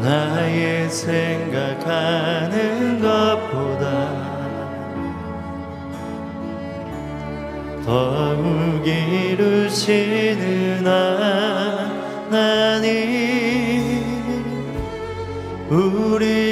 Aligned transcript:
나의 0.00 0.88
생각하는 0.88 3.02
것 3.02 3.39
더욱 7.90 8.86
이루시는 8.86 10.86
하나님 12.30 12.94
우리 15.68 16.49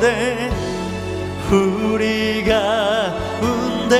가운데 0.00 0.50
우리 1.52 2.42
가운데 2.44 3.96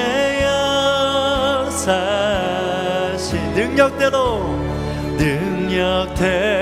역사신 1.66 3.38
능력대로 3.54 4.40
능력대로 5.18 6.59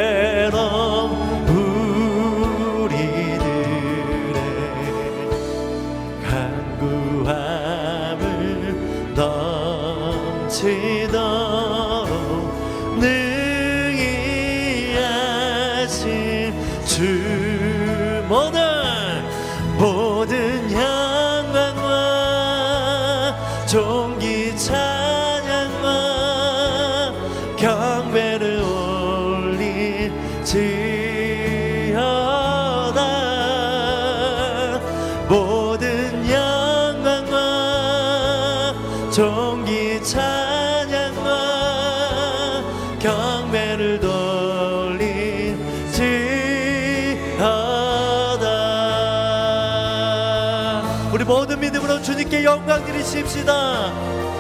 드리십시다 53.08 54.38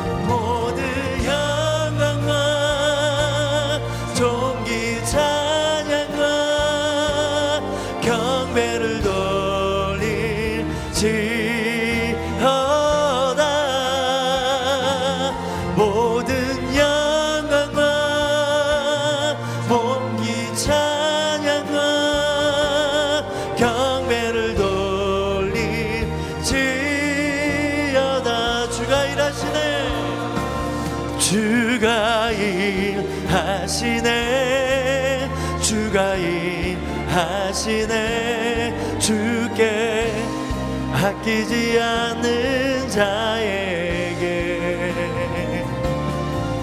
아끼지 41.28 41.78
않는 41.78 42.88
자에게 42.88 44.24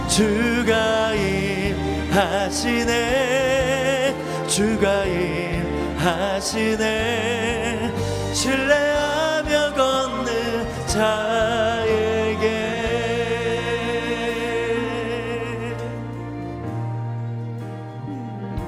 주가 0.09 1.13
일하시네. 2.09 2.95
주가 4.47 5.05
일하시네. 5.05 6.73
신뢰하며 8.33 9.73
걷는 9.75 10.87
자에게 10.87 12.45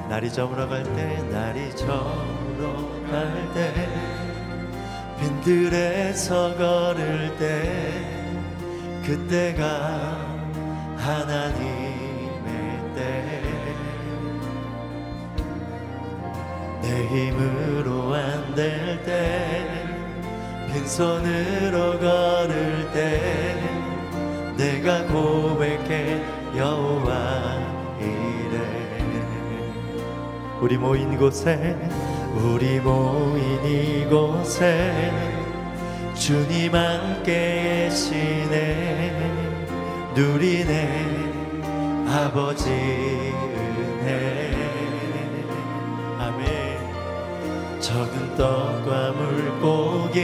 날이 0.09 0.31
저물어 0.31 0.67
갈 0.69 0.83
때 0.83 1.23
날이 1.31 1.75
저물어 1.75 2.87
갈때 3.11 3.73
빈 3.73 3.76
들에서 5.47 6.57
걸을 6.57 7.33
때 7.37 7.63
그때가 9.05 9.63
하나님의 10.97 12.43
때. 12.93 13.41
내 16.81 17.07
힘으로 17.07 18.13
안 18.13 18.55
될 18.55 18.99
때 19.05 19.65
빈손으로 20.73 21.97
걸을 21.99 22.91
때 22.91 23.55
내가 24.57 25.05
고백해 25.05 26.25
여호와 26.57 27.13
이래. 28.01 28.57
우리 30.59 30.77
모인 30.77 31.17
곳에 31.17 31.77
우리 32.35 32.81
모인 32.81 33.63
이곳에 33.65 35.36
주님 36.27 36.75
함께 36.75 37.87
계시네. 37.87 39.15
누리네. 40.13 41.23
아버지 42.05 42.69
은혜. 44.03 44.53
아멘. 46.19 47.79
적은 47.79 48.35
떡과 48.35 49.13
물고기 49.13 50.19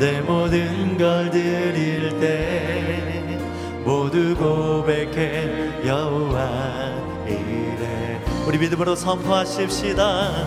내 0.00 0.20
모든 0.22 0.98
걸 0.98 1.30
드릴 1.30 2.18
때 2.18 3.38
모두 3.84 4.34
고백해 4.34 5.86
여호와 5.86 6.92
이래. 7.28 8.20
우리 8.48 8.58
믿음으로 8.58 8.96
선포하십시다. 8.96 10.44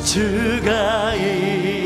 주가 0.00 1.14
일 1.14 1.85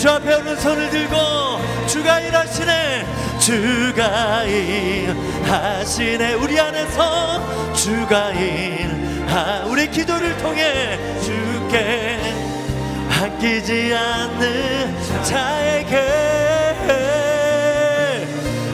주 0.00 0.08
앞에 0.08 0.34
오는 0.34 0.56
손을 0.56 0.88
들고 0.88 1.14
주가 1.86 2.20
일하시네 2.20 3.04
주가 3.38 4.44
일하시네. 4.44 6.32
우리 6.34 6.58
안에서 6.58 7.74
주가 7.74 8.30
일하 8.30 9.66
우리 9.66 9.90
기도를 9.90 10.38
통해 10.38 10.98
주께 11.20 12.18
아끼지 13.10 13.94
않는 13.94 15.22
자에게 15.22 16.00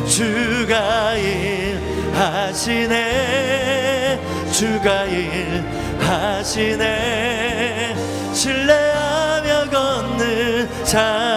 주가 0.07 1.17
일하시네 2.07 2.95
주가 4.53 5.05
일하시네. 5.97 6.87
신뢰하며 8.33 8.76
걷 10.87 11.36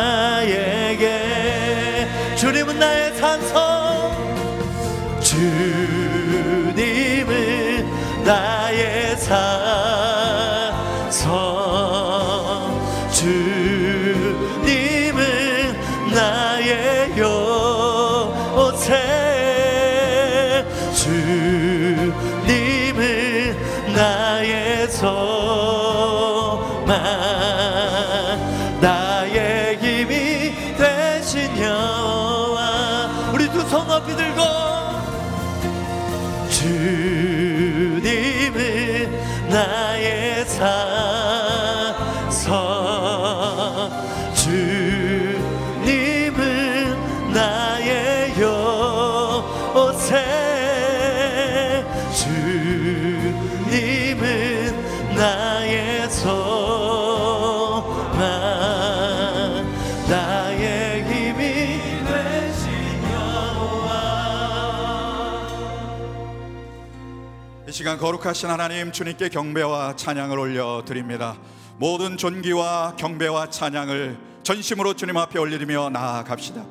거룩하신 67.99 68.49
하나님 68.49 68.93
주님께 68.93 69.27
경배와 69.27 69.97
찬양을 69.97 70.39
올려드립니다. 70.39 71.35
모든 71.77 72.15
존귀와 72.15 72.95
경배와 72.95 73.49
찬양을 73.49 74.17
전심으로 74.41 74.93
주님 74.93 75.17
앞에 75.17 75.37
올리며 75.37 75.89
나아갑시다. 75.89 76.63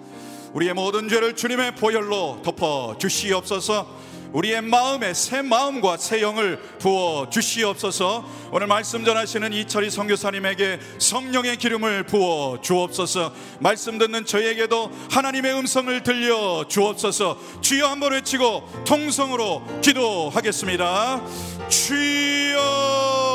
우리의 0.54 0.72
모든 0.72 1.06
죄를 1.10 1.36
주님의 1.36 1.74
보혈로 1.74 2.40
덮어 2.42 2.96
주시옵소서 2.96 3.86
우리의 4.32 4.62
마음에 4.62 5.14
새 5.14 5.42
마음과 5.42 5.96
새 5.96 6.20
영을 6.22 6.58
부어 6.78 7.28
주시옵소서. 7.30 8.24
오늘 8.52 8.66
말씀 8.66 9.04
전하시는 9.04 9.52
이철희 9.52 9.90
선교사님에게 9.90 10.80
성령의 10.98 11.56
기름을 11.56 12.04
부어 12.04 12.60
주옵소서. 12.60 13.32
말씀 13.60 13.98
듣는 13.98 14.24
저에게도 14.24 14.90
하나님의 15.10 15.54
음성을 15.54 16.02
들려 16.02 16.66
주옵소서. 16.68 17.38
주여 17.60 17.86
한번 17.88 18.12
외치고 18.12 18.84
통성으로 18.86 19.62
기도하겠습니다. 19.82 21.22
주여 21.68 23.27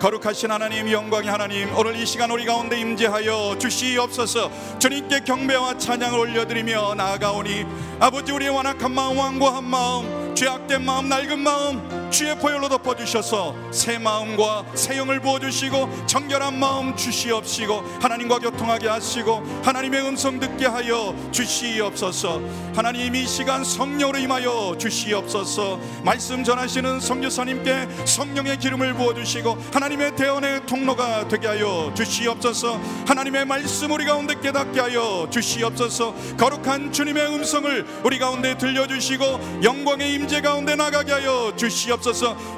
거룩하신 0.00 0.50
하나님 0.50 0.90
영광의 0.90 1.28
하나님 1.28 1.76
오늘 1.76 1.94
이 1.94 2.06
시간 2.06 2.30
우리 2.30 2.46
가운데 2.46 2.80
임재하여 2.80 3.58
주시옵소서. 3.58 4.50
주님께 4.78 5.20
경배와 5.20 5.76
찬양을 5.76 6.18
올려드리며 6.18 6.94
나아가오니 6.94 7.66
아버지 8.00 8.32
우리의 8.32 8.50
완악한 8.50 8.90
마음 8.92 9.18
완고한 9.18 9.62
마음 9.62 10.34
죄악된 10.34 10.82
마음 10.86 11.10
낡은 11.10 11.38
마음 11.40 11.99
주의 12.10 12.36
보혈로 12.36 12.68
덮어주셔서 12.68 13.54
새 13.70 13.96
마음과 13.98 14.64
새 14.74 14.98
영을 14.98 15.20
부어주시고 15.20 16.06
정결한 16.06 16.58
마음 16.58 16.96
주시옵시고 16.96 17.82
하나님과 18.02 18.40
교통하게 18.40 18.88
하시고 18.88 19.42
하나님의 19.62 20.02
음성 20.02 20.40
듣게 20.40 20.66
하여 20.66 21.14
주시옵소서. 21.30 22.40
하나님 22.74 23.14
이 23.14 23.26
시간 23.26 23.62
성령으로 23.62 24.18
임하여 24.18 24.76
주시옵소서. 24.78 25.78
말씀 26.04 26.42
전하시는 26.42 26.98
성교사님께 26.98 27.88
성령의 28.04 28.58
기름을 28.58 28.94
부어주시고 28.94 29.56
하나님의 29.72 30.16
대언의 30.16 30.66
통로가 30.66 31.28
되게 31.28 31.46
하여 31.46 31.92
주시옵소서. 31.96 32.80
하나님의 33.06 33.44
말씀 33.44 33.92
우리 33.92 34.04
가운데 34.04 34.34
깨닫게 34.34 34.80
하여 34.80 35.28
주시옵소서. 35.30 36.14
거룩한 36.36 36.92
주님의 36.92 37.26
음성을 37.26 37.86
우리 38.04 38.18
가운데 38.18 38.58
들려주시고 38.58 39.62
영광의 39.62 40.12
임재 40.14 40.40
가운데 40.40 40.74
나가게 40.74 41.12
하여 41.12 41.52
주시옵소서 41.56 41.99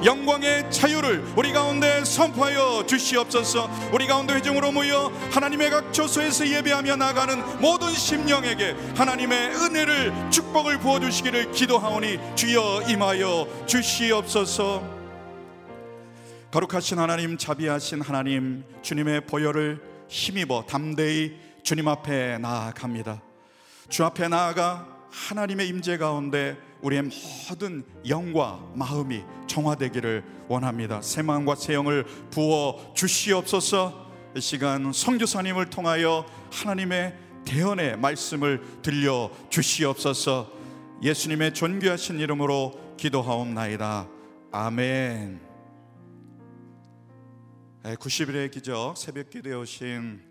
영광의 0.05 0.71
자유를 0.71 1.33
우리 1.35 1.51
가운데 1.51 2.03
선포하여 2.05 2.85
주시옵소서. 2.85 3.69
우리 3.91 4.07
가운데 4.07 4.35
회중으로 4.35 4.71
모여 4.71 5.11
하나님의 5.31 5.69
각 5.69 5.93
조소에서 5.93 6.47
예배하며 6.47 6.95
나가는 6.95 7.59
모든 7.59 7.91
심령에게 7.91 8.75
하나님의 8.95 9.55
은혜를 9.55 10.31
축복을 10.31 10.79
부어주시기를 10.79 11.51
기도하오니 11.51 12.19
주여 12.35 12.83
임하여 12.87 13.65
주시옵소서. 13.65 15.03
거룩하신 16.51 16.99
하나님 16.99 17.37
자비하신 17.37 18.01
하나님 18.01 18.63
주님의 18.81 19.25
보혈을 19.25 19.81
힘입어 20.07 20.65
담대히 20.67 21.35
주님 21.63 21.87
앞에 21.87 22.37
나아갑니다. 22.37 23.21
주 23.89 24.05
앞에 24.05 24.27
나아가 24.27 24.87
하나님의 25.09 25.67
임재 25.67 25.97
가운데 25.97 26.57
우리의 26.83 27.09
모든 27.49 27.83
영과 28.07 28.59
마음이 28.75 29.23
정화되기를 29.47 30.23
원합니다 30.47 31.01
새 31.01 31.21
마음과 31.21 31.55
새 31.55 31.73
영을 31.73 32.05
부어 32.29 32.93
주시옵소서 32.93 34.03
이 34.35 34.41
시간 34.41 34.91
성교사님을 34.91 35.69
통하여 35.69 36.25
하나님의 36.51 37.23
대언의 37.45 37.97
말씀을 37.97 38.81
들려 38.81 39.31
주시옵소서. 39.49 40.51
예수님의 41.03 41.53
존귀하신 41.53 42.19
이름으로 42.19 42.95
기도하옵나이다. 42.97 44.07
아멘. 44.51 45.39
90일의 47.83 48.49
기적 48.49 48.97
새벽 48.97 49.29
기도에 49.29 49.53
오신 49.53 50.21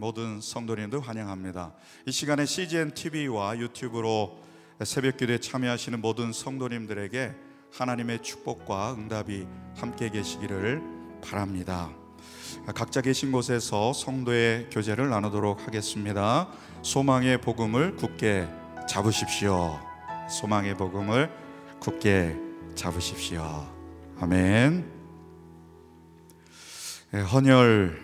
모든 0.00 0.40
성도님들 0.40 1.00
환영합니다. 1.00 1.74
이 2.06 2.10
시간에 2.10 2.46
CGN 2.46 2.94
TV와 2.94 3.58
유튜브로 3.58 4.42
새벽 4.82 5.18
기도에 5.18 5.38
참여하시는 5.38 6.00
모든 6.00 6.32
성도님들에게 6.32 7.32
하나님의 7.72 8.22
축복과 8.22 8.94
응답이 8.94 9.46
함께 9.76 10.10
계시기를 10.10 10.82
바랍니다. 11.22 11.90
각자 12.74 13.00
계신 13.00 13.30
곳에서 13.30 13.92
성도의 13.92 14.70
교제를 14.70 15.08
나누도록 15.10 15.66
하겠습니다. 15.66 16.48
소망의 16.82 17.40
복음을 17.40 17.94
굳게 17.94 18.48
잡으십시오. 18.88 19.78
소망의 20.28 20.76
복음을 20.76 21.30
굳게 21.78 22.36
잡으십시오. 22.74 23.68
아멘. 24.18 24.90
예, 27.14 27.18
헌혈 27.20 28.02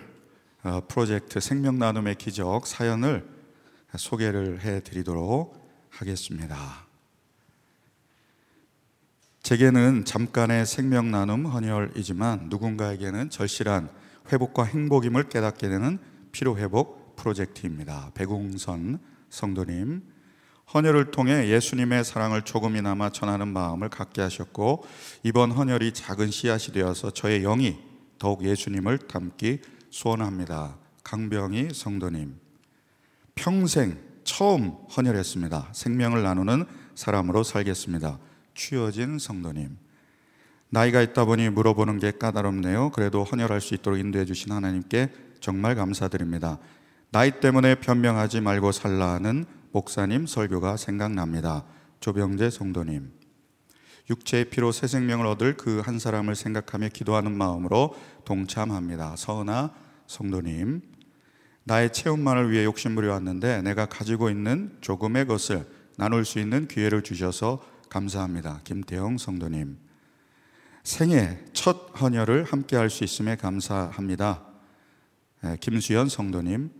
어, 0.63 0.81
프로젝트 0.87 1.41
생명 1.41 1.79
나눔의 1.79 2.15
기적 2.15 2.65
사연을 2.65 3.27
소개를 3.97 4.61
해 4.61 4.79
드리도록 4.79 5.60
하겠습니다. 5.91 6.85
제게는 9.43 10.05
잠깐의 10.05 10.65
생명 10.65 11.11
나눔 11.11 11.45
헌혈이지만 11.45 12.47
누군가에게는 12.49 13.29
절실한 13.29 13.89
회복과 14.31 14.63
행복임을 14.63 15.29
깨닫게 15.29 15.67
되는 15.67 15.99
피로 16.31 16.57
회복 16.57 17.15
프로젝트입니다. 17.15 18.11
배궁선 18.13 18.99
성도님 19.29 20.03
헌혈을 20.73 21.11
통해 21.11 21.49
예수님의 21.49 22.05
사랑을 22.05 22.43
조금이나마 22.43 23.09
전하는 23.09 23.47
마음을 23.49 23.89
갖게 23.89 24.21
하셨고 24.21 24.85
이번 25.23 25.51
헌혈이 25.51 25.93
작은 25.93 26.31
씨앗이 26.31 26.73
되어서 26.73 27.11
저의 27.11 27.41
영이 27.41 27.77
더욱 28.19 28.45
예수님을 28.45 28.99
닮기 28.99 29.59
소원합니다. 29.89 30.77
강병희 31.03 31.69
성도님 31.73 32.39
평생 33.35 34.10
처음 34.31 34.77
헌혈했습니다. 34.95 35.71
생명을 35.73 36.23
나누는 36.23 36.63
사람으로 36.95 37.43
살겠습니다. 37.43 38.17
추여진 38.53 39.19
성도님 39.19 39.77
나이가 40.69 41.01
있다 41.01 41.25
보니 41.25 41.49
물어보는 41.49 41.99
게 41.99 42.11
까다롭네요. 42.11 42.91
그래도 42.91 43.25
헌혈할 43.25 43.59
수 43.59 43.73
있도록 43.73 43.99
인도해 43.99 44.23
주신 44.23 44.53
하나님께 44.53 45.09
정말 45.41 45.75
감사드립니다. 45.75 46.59
나이 47.11 47.41
때문에 47.41 47.75
변명하지 47.75 48.39
말고 48.39 48.71
살라는 48.71 49.43
목사님 49.73 50.25
설교가 50.27 50.77
생각납니다. 50.77 51.65
조병재 51.99 52.51
성도님. 52.51 53.11
육체의 54.09 54.45
피로 54.45 54.71
새 54.71 54.87
생명을 54.87 55.25
얻을 55.25 55.57
그 55.57 55.81
한 55.81 55.99
사람을 55.99 56.35
생각하며 56.35 56.87
기도하는 56.93 57.33
마음으로 57.37 57.95
동참합니다. 58.23 59.17
서은아 59.17 59.73
성도님. 60.07 60.90
나의 61.63 61.93
체험만을 61.93 62.51
위해 62.51 62.65
욕심부려 62.65 63.11
왔는데 63.13 63.61
내가 63.61 63.85
가지고 63.85 64.29
있는 64.29 64.75
조금의 64.81 65.27
것을 65.27 65.67
나눌 65.97 66.25
수 66.25 66.39
있는 66.39 66.67
기회를 66.67 67.03
주셔서 67.03 67.61
감사합니다. 67.89 68.61
김태영 68.63 69.17
성도님. 69.17 69.77
생애 70.83 71.37
첫 71.53 71.91
헌혈을 72.01 72.45
함께 72.45 72.75
할 72.75 72.89
수 72.89 73.03
있음에 73.03 73.35
감사합니다. 73.35 74.43
네, 75.43 75.57
김수연 75.59 76.09
성도님. 76.09 76.71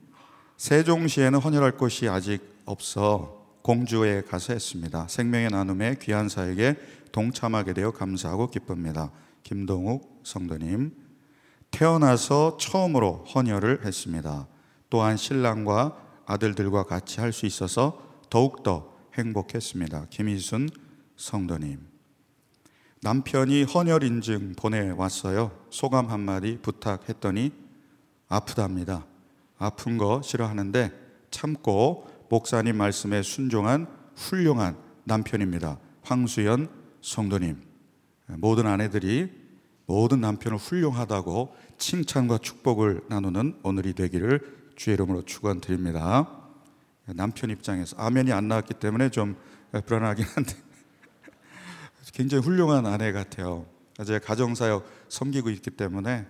세종시에는 0.57 1.39
헌혈할 1.39 1.77
곳이 1.77 2.07
아직 2.09 2.41
없어 2.65 3.45
공주에 3.61 4.21
가서 4.21 4.53
했습니다. 4.53 5.07
생명의 5.07 5.49
나눔에 5.49 5.97
귀한 6.01 6.29
사에게 6.29 6.75
동참하게 7.11 7.73
되어 7.73 7.91
감사하고 7.91 8.47
기쁩니다. 8.47 9.11
김동욱 9.43 10.21
성도님. 10.23 10.91
태어나서 11.69 12.57
처음으로 12.59 13.25
헌혈을 13.25 13.85
했습니다. 13.85 14.47
또한 14.91 15.15
신랑과 15.17 15.97
아들들과 16.25 16.83
같이 16.83 17.19
할 17.19 17.31
수 17.31 17.45
있어서 17.45 17.99
더욱더 18.29 18.93
행복했습니다. 19.17 20.07
김희순 20.09 20.69
성도님. 21.15 21.79
남편이 23.01 23.63
헌혈 23.63 24.03
인증 24.03 24.53
보내왔어요. 24.57 25.51
소감 25.69 26.09
한마디 26.09 26.59
부탁했더니 26.61 27.51
아프답니다. 28.27 29.05
아픈 29.57 29.97
거 29.97 30.21
싫어하는데 30.21 30.91
참고 31.31 32.07
목사님 32.29 32.75
말씀에 32.77 33.23
순종한 33.23 33.87
훌륭한 34.15 34.77
남편입니다. 35.05 35.79
황수연 36.03 36.69
성도님. 37.01 37.61
모든 38.37 38.67
아내들이 38.67 39.31
모든 39.85 40.21
남편을 40.21 40.57
훌륭하다고 40.57 41.55
칭찬과 41.77 42.37
축복을 42.39 43.01
나누는 43.09 43.59
오늘이 43.63 43.93
되기를 43.93 44.60
주의 44.81 44.95
이름으로 44.95 45.21
축원드립니다. 45.21 46.27
남편 47.05 47.51
입장에서 47.51 47.95
아멘이 47.97 48.31
안 48.31 48.47
나왔기 48.47 48.73
때문에 48.73 49.09
좀 49.09 49.35
불안하긴 49.85 50.25
한데 50.25 50.55
굉장히 52.13 52.43
훌륭한 52.43 52.87
아내 52.87 53.11
같아요. 53.11 53.67
제가 54.03 54.17
가정사역 54.17 54.83
섬기고 55.07 55.51
있기 55.51 55.69
때문에 55.69 56.25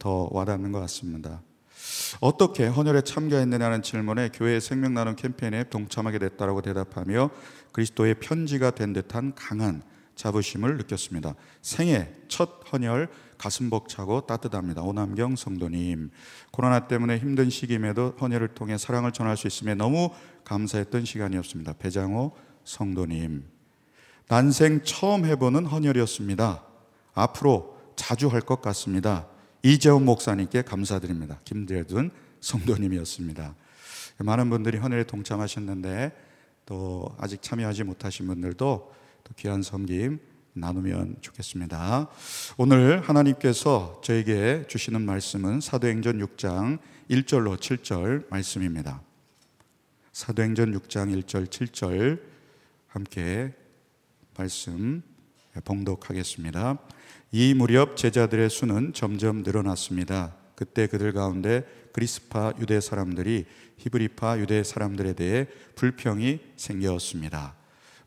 더 0.00 0.28
와닿는 0.32 0.72
것 0.72 0.80
같습니다. 0.80 1.42
어떻게 2.18 2.66
헌혈에 2.66 3.02
참가했느냐는 3.02 3.82
질문에 3.82 4.30
교회 4.34 4.58
생명 4.58 4.92
나눔 4.94 5.14
캠페인에 5.14 5.62
동참하게 5.70 6.18
됐다라고 6.18 6.62
대답하며 6.62 7.30
그리스도의 7.70 8.16
편지가 8.16 8.72
된 8.72 8.94
듯한 8.94 9.36
강한 9.36 9.84
자부심을 10.16 10.76
느꼈습니다. 10.78 11.36
생애 11.62 12.12
첫 12.26 12.64
헌혈 12.72 13.08
가슴 13.38 13.70
벅차고 13.70 14.26
따뜻합니다. 14.26 14.82
오남경 14.82 15.36
성도님. 15.36 16.10
코로나 16.50 16.88
때문에 16.88 17.18
힘든 17.18 17.50
시기임에도 17.50 18.16
헌혈을 18.20 18.48
통해 18.48 18.78
사랑을 18.78 19.12
전할 19.12 19.36
수 19.36 19.46
있음에 19.46 19.74
너무 19.74 20.10
감사했던 20.44 21.04
시간이었습니다. 21.04 21.74
배장호 21.74 22.32
성도님. 22.64 23.44
난생 24.28 24.82
처음 24.84 25.24
해보는 25.24 25.66
헌혈이었습니다. 25.66 26.64
앞으로 27.14 27.76
자주 27.96 28.28
할 28.28 28.40
것 28.40 28.60
같습니다. 28.60 29.26
이재훈 29.62 30.04
목사님께 30.04 30.62
감사드립니다. 30.62 31.40
김대둔 31.44 32.10
성도님이었습니다. 32.40 33.54
많은 34.18 34.50
분들이 34.50 34.78
헌혈에 34.78 35.04
동참하셨는데 35.04 36.12
또 36.66 37.14
아직 37.18 37.42
참여하지 37.42 37.84
못하신 37.84 38.26
분들도 38.26 38.92
또 39.24 39.34
귀한 39.36 39.62
섬김 39.62 40.20
나누면 40.58 41.16
좋겠습니다. 41.20 42.08
오늘 42.56 43.00
하나님께서 43.00 44.00
저에게 44.02 44.64
주시는 44.66 45.02
말씀은 45.02 45.60
사도행전 45.60 46.18
6장 46.18 46.78
1절로 47.10 47.58
7절 47.58 48.30
말씀입니다. 48.30 49.02
사도행전 50.12 50.72
6장 50.78 51.22
1절 51.22 51.48
7절 51.48 52.20
함께 52.86 53.52
말씀 54.36 55.02
봉독하겠습니다. 55.62 56.78
이 57.32 57.52
무렵 57.52 57.98
제자들의 57.98 58.48
수는 58.48 58.94
점점 58.94 59.42
늘어났습니다. 59.42 60.34
그때 60.54 60.86
그들 60.86 61.12
가운데 61.12 61.66
그리스파 61.92 62.54
유대 62.58 62.80
사람들이 62.80 63.44
히브리파 63.76 64.38
유대 64.38 64.64
사람들에 64.64 65.12
대해 65.12 65.48
불평이 65.74 66.40
생겼습니다. 66.56 67.54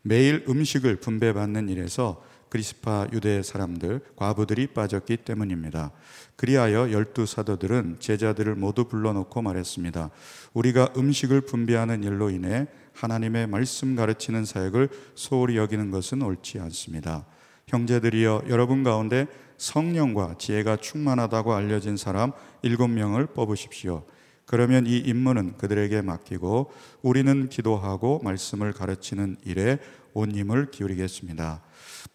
매일 0.02 0.46
음식을 0.48 0.98
분배받는 0.98 1.70
일에서 1.70 2.24
그리스파 2.50 3.08
유대 3.14 3.42
사람들 3.42 4.02
과부들이 4.16 4.68
빠졌기 4.68 5.18
때문입니다. 5.18 5.92
그리하여 6.36 6.92
열두 6.92 7.26
사도들은 7.26 7.98
제자들을 8.00 8.56
모두 8.56 8.86
불러놓고 8.86 9.42
말했습니다. 9.42 10.10
우리가 10.54 10.94
음식을 10.98 11.42
분배하는 11.42 12.04
일로 12.04 12.30
인해 12.30 12.68
하나님의 12.94 13.48
말씀 13.48 13.96
가르치는 13.96 14.46
사역을 14.46 14.90
소홀히 15.16 15.58
여기는 15.58 15.92
것은 15.92 16.22
옳지 16.22 16.60
않습니다. 16.60 17.26
형제들이여 17.68 18.44
여러분 18.50 18.84
가운데 18.84 19.28
성령과 19.58 20.36
지혜가 20.38 20.78
충만하다고 20.78 21.54
알려진 21.54 21.98
사람 21.98 22.32
일곱 22.62 22.88
명을 22.88 23.28
뽑으십시오. 23.28 24.06
그러면 24.46 24.88
이 24.88 24.98
임무는 24.98 25.58
그들에게 25.58 26.02
맡기고 26.02 26.72
우리는 27.04 27.50
기도하고 27.50 28.20
말씀을 28.24 28.74
가르치는 28.74 29.38
일에 29.46 29.78
온 30.14 30.32
힘을 30.32 30.72
기울이겠습니다. 30.72 31.62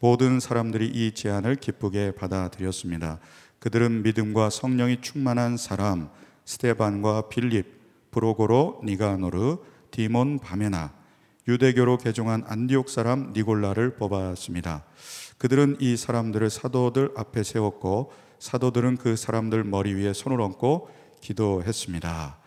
모든 0.01 0.41
사람들이 0.41 0.87
이 0.87 1.13
제안을 1.13 1.57
기쁘게 1.57 2.13
받아들였습니다. 2.13 3.21
그들은 3.59 4.03
믿음과 4.03 4.51
성령이 4.51 5.01
충만한 5.01 5.57
사람 5.57 6.11
스테반과 6.45 7.29
빌립, 7.29 8.11
브로고로 8.11 8.83
니가노르, 8.85 9.59
디몬 9.91 10.39
바메나, 10.39 10.93
유대교로 11.47 11.99
개종한 11.99 12.43
안디옥 12.47 12.89
사람 12.89 13.33
니골라를 13.35 13.97
뽑았습니다. 13.97 14.85
그들은 15.39 15.77
이 15.81 15.97
사람들을 15.97 16.49
사도들 16.51 17.13
앞에 17.17 17.43
세웠고 17.43 18.13
사도들은 18.39 18.97
그 18.97 19.17
사람들 19.17 19.65
머리 19.65 19.95
위에 19.95 20.13
손을 20.13 20.41
얹고 20.41 20.89
기도했습니다. 21.21 22.39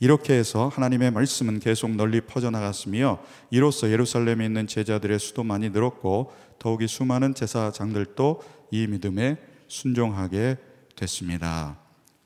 이렇게 0.00 0.34
해서 0.34 0.68
하나님의 0.68 1.12
말씀은 1.12 1.60
계속 1.60 1.90
널리 1.90 2.20
퍼져나갔으며 2.20 3.20
이로써 3.50 3.90
예루살렘에 3.90 4.44
있는 4.44 4.66
제자들의 4.66 5.18
수도 5.18 5.44
많이 5.44 5.70
늘었고 5.70 6.32
더욱이 6.58 6.86
수많은 6.86 7.34
제사장들도 7.34 8.42
이 8.70 8.86
믿음에 8.86 9.36
순종하게 9.68 10.56
됐습니다. 10.96 11.78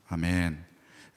아멘. 0.07 0.69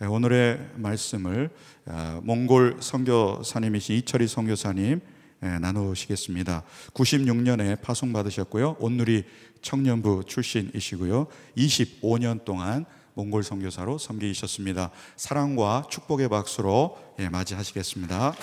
예, 0.03 0.07
오늘의 0.07 0.71
말씀을 0.77 1.51
아, 1.87 2.21
몽골 2.25 2.79
선교사님이신 2.81 3.97
이철희 3.97 4.27
선교사님 4.27 5.01
예, 5.45 5.59
나누시겠습니다. 5.59 6.65
96년에 6.95 7.81
파송 7.81 8.13
받으셨고요. 8.13 8.77
온누리 8.79 9.25
청년부 9.61 10.25
출신이시고요. 10.27 11.27
25년 11.57 12.45
동안 12.45 12.85
몽골 13.15 13.43
선교사로 13.43 13.99
섬기셨습니다. 13.99 14.91
사랑과 15.17 15.85
축복의 15.91 16.29
박수로 16.29 16.99
예, 17.21 17.29
맞이하시겠습니다. 17.29 18.35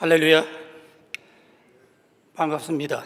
할렐루야. 0.00 0.46
반갑습니다. 2.32 3.04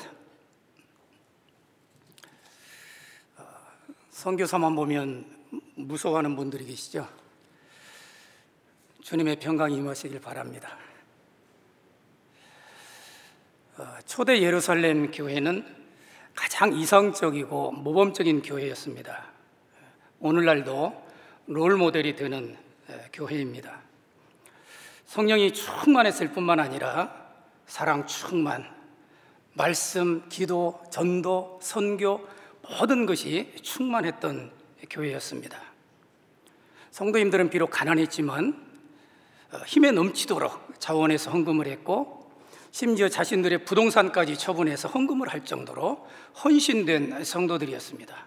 선교사만 4.11 4.77
보면 4.77 5.27
무서워하는 5.75 6.37
분들이 6.37 6.65
계시죠? 6.65 7.09
주님의 9.03 9.41
평강이 9.41 9.75
임하시길 9.75 10.21
바랍니다. 10.21 10.79
어, 13.77 13.99
초대 14.07 14.41
예루살렘 14.41 15.11
교회는 15.11 15.67
가장 16.33 16.73
이상적이고 16.73 17.73
모범적인 17.73 18.43
교회였습니다. 18.43 19.33
오늘날도 20.21 21.09
롤 21.49 21.77
모델이 21.77 22.15
되는 22.15 22.57
교회입니다. 23.13 23.84
성령이 25.07 25.53
충만했을 25.53 26.33
뿐만 26.33 26.61
아니라 26.61 27.15
사랑 27.67 28.07
충만, 28.07 28.69
말씀, 29.53 30.29
기도, 30.29 30.83
전도, 30.91 31.59
선교 31.63 32.27
모든 32.63 33.07
것이 33.07 33.53
충만했던 33.63 34.51
교회였습니다. 34.91 35.59
성도님들은 36.91 37.51
비록 37.51 37.71
가난했지만 37.71 38.65
어, 39.53 39.59
힘에 39.67 39.91
넘치도록 39.91 40.81
자원해서 40.81 41.31
헌금을 41.31 41.67
했고 41.67 42.31
심지어 42.71 43.09
자신들의 43.09 43.65
부동산까지 43.65 44.37
처분해서 44.37 44.89
헌금을 44.89 45.29
할 45.29 45.45
정도로 45.45 46.07
헌신된 46.43 47.23
성도들이었습니다. 47.25 48.27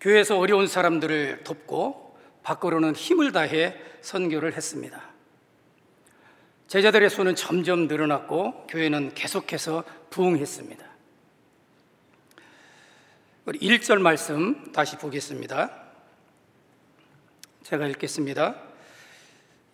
교회에서 0.00 0.38
어려운 0.38 0.66
사람들을 0.66 1.44
돕고 1.44 2.16
밖으로는 2.42 2.94
힘을 2.94 3.32
다해 3.32 3.76
선교를 4.00 4.54
했습니다. 4.54 5.13
제자들의 6.68 7.10
수는 7.10 7.34
점점 7.34 7.86
늘어났고 7.86 8.66
교회는 8.66 9.14
계속해서 9.14 9.84
부흥했습니다. 10.10 10.84
1절 13.46 13.98
말씀 14.00 14.72
다시 14.72 14.96
보겠습니다. 14.96 15.70
제가 17.62 17.86
읽겠습니다. 17.88 18.56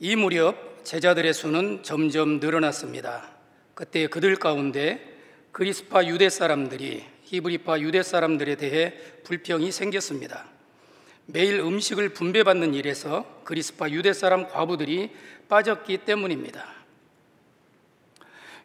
이 0.01 0.17
무렵 0.17 0.85
제자들의 0.85 1.33
수는 1.33 1.83
점점 1.83 2.41
늘어났습니다. 2.41 3.31
그때 3.75 4.09
그들 4.09 4.37
가운데 4.37 5.19
그리스파 5.53 6.05
유대 6.05 6.29
사람들이 6.29 7.05
히브리파 7.25 7.81
유대 7.81 8.03
사람들에 8.03 8.57
대해 8.57 8.95
불평이 9.25 9.71
생겼습니다. 9.71 10.47
매일 11.27 11.61
음식을 11.61 12.11
분배받는 12.11 12.75
일에서 12.75 13.43
그리스파 13.45 13.89
유대 13.91 14.13
사람 14.13 14.49
과부들이 14.49 15.11
빠졌기 15.49 15.99
때문입니다. 15.99 16.80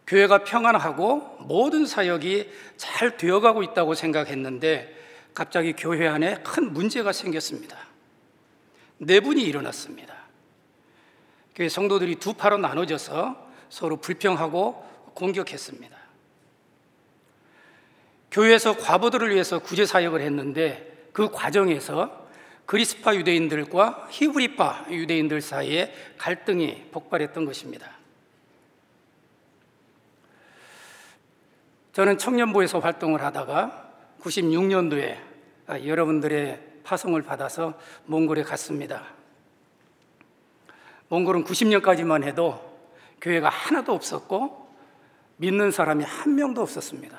교회가 0.08 0.44
평안하고 0.44 1.38
모든 1.40 1.86
사역이 1.86 2.50
잘 2.78 3.18
되어가고 3.18 3.64
있다고 3.64 3.96
생각했는데 3.96 4.96
갑자기 5.34 5.74
교회 5.74 6.08
안에 6.08 6.42
큰 6.44 6.74
문제가 6.74 7.12
생겼습니다. 7.12 7.78
내분이 8.98 9.44
일어났습니다. 9.44 10.14
교회 11.56 11.70
성도들이 11.70 12.16
두 12.16 12.34
파로 12.34 12.58
나눠져서 12.58 13.50
서로 13.70 13.98
불평하고 13.98 14.86
공격했습니다. 15.16 15.96
교회에서 18.32 18.78
과부들을 18.78 19.34
위해서 19.34 19.60
구제 19.60 19.86
사역을 19.86 20.22
했는데 20.22 21.10
그 21.14 21.30
과정에서 21.32 22.26
그리스파 22.66 23.16
유대인들과 23.16 24.08
히브리파 24.12 24.88
유대인들 24.90 25.40
사이에 25.42 25.94
갈등이 26.18 26.90
폭발했던 26.92 27.46
것입니다. 27.46 27.95
저는 31.96 32.18
청년부에서 32.18 32.80
활동을 32.80 33.24
하다가 33.24 33.90
96년도에 34.20 35.18
여러분들의 35.86 36.82
파송을 36.84 37.22
받아서 37.22 37.80
몽골에 38.04 38.44
갔습니다. 38.44 39.06
몽골은 41.08 41.46
90년까지만 41.46 42.24
해도 42.24 42.78
교회가 43.22 43.48
하나도 43.48 43.94
없었고 43.94 44.76
믿는 45.38 45.72
사람이 45.72 46.04
한 46.04 46.36
명도 46.36 46.62
없었습니다. 46.64 47.18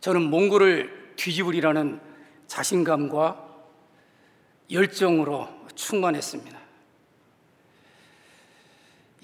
저는 0.00 0.22
몽골을 0.22 1.14
뒤집으리라는 1.16 2.00
자신감과 2.46 3.44
열정으로 4.70 5.48
충만했습니다. 5.74 6.60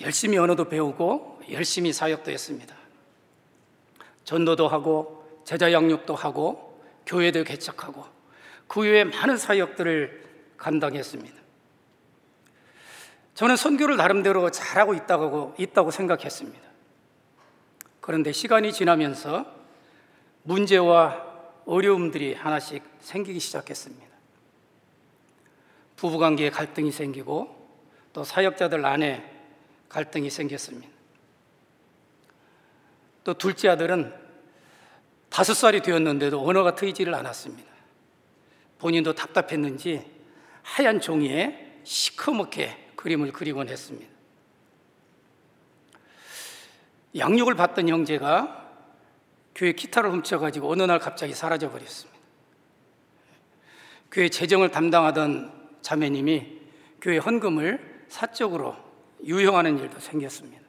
열심히 0.01 0.39
언어도 0.39 0.69
배우고 0.69 1.43
열심히 1.53 1.93
사역도 1.93 2.33
했습니다. 2.33 2.76
전도도 4.27 4.67
하고 4.67 5.25
제자 5.45 5.73
양육도 5.73 6.15
하고 6.15 6.83
교회도 7.07 7.45
개척하고 7.45 8.05
그 8.67 8.81
외에 8.81 9.05
많은 9.05 9.37
사역들을 9.37 10.25
감당했습니다. 10.57 11.37
저는 13.35 13.55
선교를 13.55 13.97
나름대로 13.97 14.51
잘하고 14.51 14.95
있다고, 14.95 15.55
있다고 15.59 15.93
생각했습니다. 15.93 16.67
그런데 18.01 18.33
시간이 18.33 18.73
지나면서 18.73 19.47
문제와 20.43 21.25
어려움들이 21.65 22.35
하나씩 22.35 22.83
생기기 23.01 23.39
시작했습니다. 23.39 24.07
부부관계에 25.95 26.51
갈등이 26.51 26.91
생기고 26.91 27.69
또 28.13 28.25
사역자들 28.25 28.85
안에 28.85 29.33
갈등이 29.89 30.31
생겼습니다. 30.31 30.96
또 33.27 33.35
둘째 33.35 33.69
아들은 33.71 34.15
다섯 35.31 35.53
살이 35.53 35.81
되었는데도 35.81 36.47
언어가 36.47 36.77
트이지를 36.77 37.13
않았습니다. 37.13 37.69
본인도 38.79 39.15
답답했는지 39.15 40.09
하얀 40.63 41.01
종이에 41.01 41.81
시커멓게 41.83 42.93
그림을 42.95 43.33
그리곤 43.33 43.69
했습니다. 43.69 44.09
양육을 47.17 47.57
받던 47.57 47.89
형제가 47.89 48.65
교회 49.57 49.73
기타를 49.73 50.13
훔쳐가지고 50.13 50.71
어느 50.71 50.85
날 50.85 51.01
갑자기 51.01 51.35
사라져 51.35 51.69
버렸습니다. 51.69 52.17
교회 54.13 54.29
재정을 54.29 54.71
담당하던 54.71 55.81
자매님이 55.83 56.61
교회 57.01 57.19
헌금을 57.19 58.05
사적으로 58.07 58.77
유용하는 59.25 59.81
일도 59.81 59.99
생겼습니다. 59.99 60.66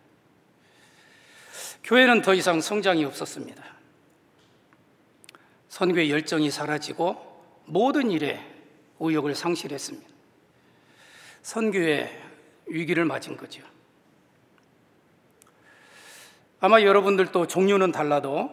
교회는 1.88 2.22
더 2.22 2.34
이상 2.34 2.60
성장이 2.60 3.06
없었습니다. 3.06 3.64
선교의 5.70 6.12
열정이 6.12 6.52
사라지고 6.52 7.16
모든 7.64 8.12
일에 8.12 8.46
의욕을 9.00 9.34
상실했습니다. 9.34 10.06
선교의 11.44 12.24
위기를 12.66 13.06
맞은 13.06 13.38
거죠. 13.38 13.64
아마 16.60 16.82
여러분들도 16.82 17.48
종류는 17.48 17.94
달라도 17.94 18.52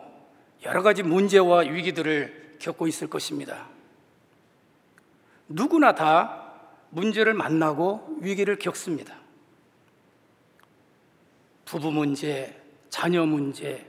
여러 0.62 0.82
가지 0.82 1.02
문제와 1.02 1.62
위기들을 1.62 2.58
겪고 2.60 2.86
있을 2.86 3.10
것입니다. 3.10 3.68
누구나 5.48 5.96
다 5.96 6.52
문제를 6.90 7.34
만나고 7.34 8.18
위기를 8.20 8.60
겪습니다. 8.60 9.16
부부 11.64 11.90
문제, 11.90 12.63
자녀 12.94 13.26
문제, 13.26 13.84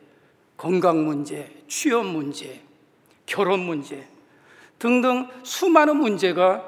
건강 0.58 1.06
문제, 1.06 1.64
취업 1.68 2.08
문제, 2.08 2.64
결혼 3.28 3.60
문제 3.60 4.08
등등 4.80 5.30
수많은 5.44 5.98
문제가 5.98 6.68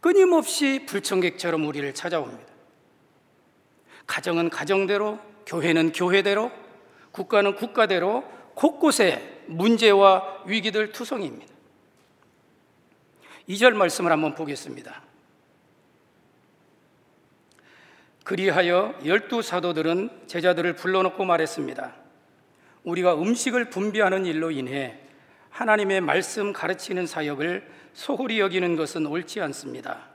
끊임없이 0.00 0.86
불청객처럼 0.86 1.66
우리를 1.66 1.92
찾아옵니다. 1.92 2.46
가정은 4.06 4.48
가정대로, 4.48 5.18
교회는 5.44 5.92
교회대로, 5.92 6.50
국가는 7.12 7.54
국가대로 7.54 8.24
곳곳에 8.54 9.44
문제와 9.46 10.44
위기들 10.46 10.90
투성입니다. 10.92 11.52
2절 13.46 13.74
말씀을 13.74 14.10
한번 14.10 14.34
보겠습니다. 14.34 15.02
그리하여 18.26 18.98
열두 19.04 19.40
사도들은 19.40 20.10
제자들을 20.26 20.74
불러놓고 20.74 21.24
말했습니다. 21.24 21.94
우리가 22.82 23.14
음식을 23.14 23.70
분비하는 23.70 24.26
일로 24.26 24.50
인해 24.50 24.98
하나님의 25.50 26.00
말씀 26.00 26.52
가르치는 26.52 27.06
사역을 27.06 27.70
소홀히 27.92 28.40
여기는 28.40 28.74
것은 28.74 29.06
옳지 29.06 29.40
않습니다. 29.42 30.08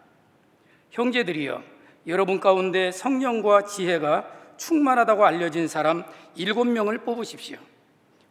형제들이여, 0.89 1.63
여러분 2.07 2.41
가운데 2.41 2.91
성령과 2.91 3.63
지혜가 3.63 4.29
충만하다고 4.57 5.25
알려진 5.25 5.69
사람 5.69 6.03
일곱 6.35 6.65
명을 6.65 7.05
뽑으십시오. 7.05 7.59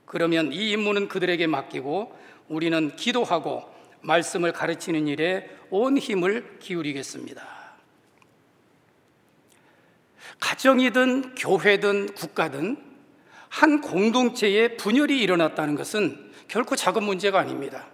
그러면 0.04 0.52
이 0.52 0.72
임무는 0.72 1.08
그들에게 1.08 1.46
맡기고 1.46 2.18
우리는 2.48 2.94
기도하고 2.96 3.64
말씀을 4.02 4.52
가르치는 4.52 5.08
일에 5.08 5.48
온 5.70 5.96
힘을 5.96 6.58
기울이겠습니다. 6.58 7.59
가정이든 10.40 11.34
교회든 11.36 12.14
국가든 12.14 12.76
한 13.48 13.80
공동체에 13.80 14.76
분열이 14.76 15.20
일어났다는 15.20 15.74
것은 15.76 16.32
결코 16.48 16.76
작은 16.76 17.02
문제가 17.02 17.38
아닙니다. 17.38 17.86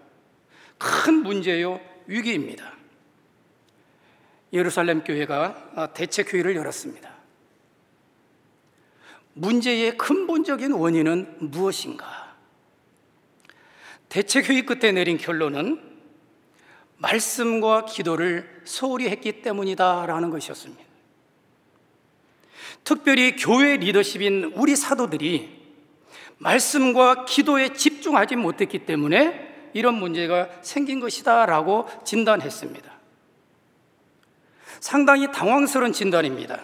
큰 0.79 1.23
문제요, 1.23 1.81
위기입니다. 2.07 2.73
예루살렘 4.53 5.03
교회가 5.03 5.93
대책회의를 5.95 6.57
열었습니다. 6.57 7.11
문제의 9.35 9.99
근본적인 9.99 10.73
원인은 10.73 11.51
무엇인가? 11.51 12.35
대책회의 14.09 14.65
끝에 14.65 14.93
내린 14.93 15.19
결론은 15.19 15.83
말씀과 16.99 17.85
기도를 17.85 18.63
소홀히 18.65 19.09
했기 19.09 19.43
때문이다라는 19.43 20.31
것이었습니다. 20.31 20.86
특별히 22.85 23.37
교회 23.37 23.77
리더십인 23.77 24.53
우리 24.55 24.77
사도들이 24.77 25.57
말씀과 26.39 27.25
기도에 27.25 27.73
집중하지 27.73 28.37
못했기 28.37 28.81
때문에 28.87 29.71
이런 29.73 29.95
문제가 29.95 30.49
생긴 30.63 31.01
것이다라고 31.01 31.87
진단했습니다. 32.05 32.93
상당히 34.81 35.31
당황스러운 35.33 35.93
진단입니다. 35.93 36.61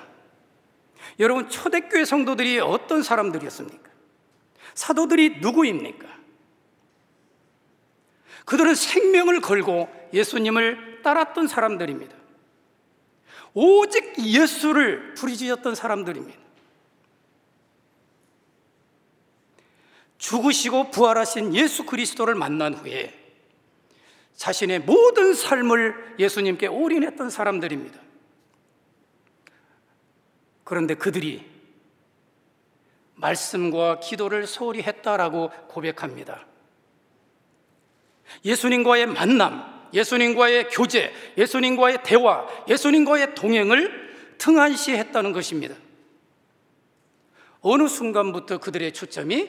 여러분, 1.19 1.49
초대교회 1.49 2.05
성도들이 2.05 2.61
어떤 2.61 3.03
사람들이었습니까? 3.03 3.91
사도들이 4.75 5.41
누구입니까? 5.41 6.09
그들은 8.45 8.75
생명을 8.75 9.41
걸고 9.41 9.89
예수님을 10.13 11.03
따랐던 11.03 11.49
사람들입니다. 11.49 12.22
오직 13.55 14.15
예수를 14.19 15.15
부르짖었던 15.15 15.75
사람들입니다. 15.75 16.41
죽으시고 20.19 20.91
부활하신 20.91 21.55
예수 21.55 21.85
그리스도를 21.85 22.35
만난 22.35 22.75
후에 22.75 23.19
자신의 24.35 24.81
모든 24.81 25.35
삶을 25.35 26.17
예수님께 26.19 26.69
올인했던 26.69 27.29
사람들입니다. 27.29 28.01
그런데 30.65 30.95
그들이 30.95 31.51
말씀과 33.17 34.01
기도를 34.01 34.47
소홀히 34.47 34.83
했다라고 34.83 35.51
고백합니다. 35.69 36.47
예수님과의 38.45 39.07
만남, 39.07 39.82
예수님과의 39.95 40.69
교제, 40.71 41.13
예수님과의 41.37 41.99
대화, 42.03 42.47
예수님과의 42.69 43.35
동행을 43.35 44.13
등한시 44.39 44.93
했다는 44.93 45.33
것입니다. 45.33 45.75
어느 47.61 47.87
순간부터 47.87 48.59
그들의 48.59 48.93
초점이 48.93 49.49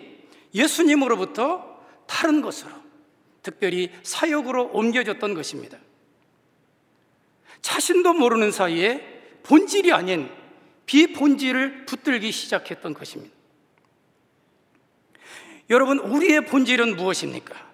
예수님으로부터 0.54 1.82
다른 2.06 2.42
것으로, 2.42 2.72
특별히 3.42 3.92
사역으로 4.04 4.70
옮겨졌던 4.74 5.34
것입니다. 5.34 5.78
자신도 7.62 8.14
모르는 8.14 8.52
사이에 8.52 9.02
본질이 9.44 9.92
아닌 9.92 10.30
비본질을 10.86 11.86
붙들기 11.86 12.32
시작했던 12.32 12.94
것입니다. 12.94 13.34
여러분, 15.70 15.98
우리의 16.00 16.46
본질은 16.46 16.98
무엇입니까? 16.98 17.72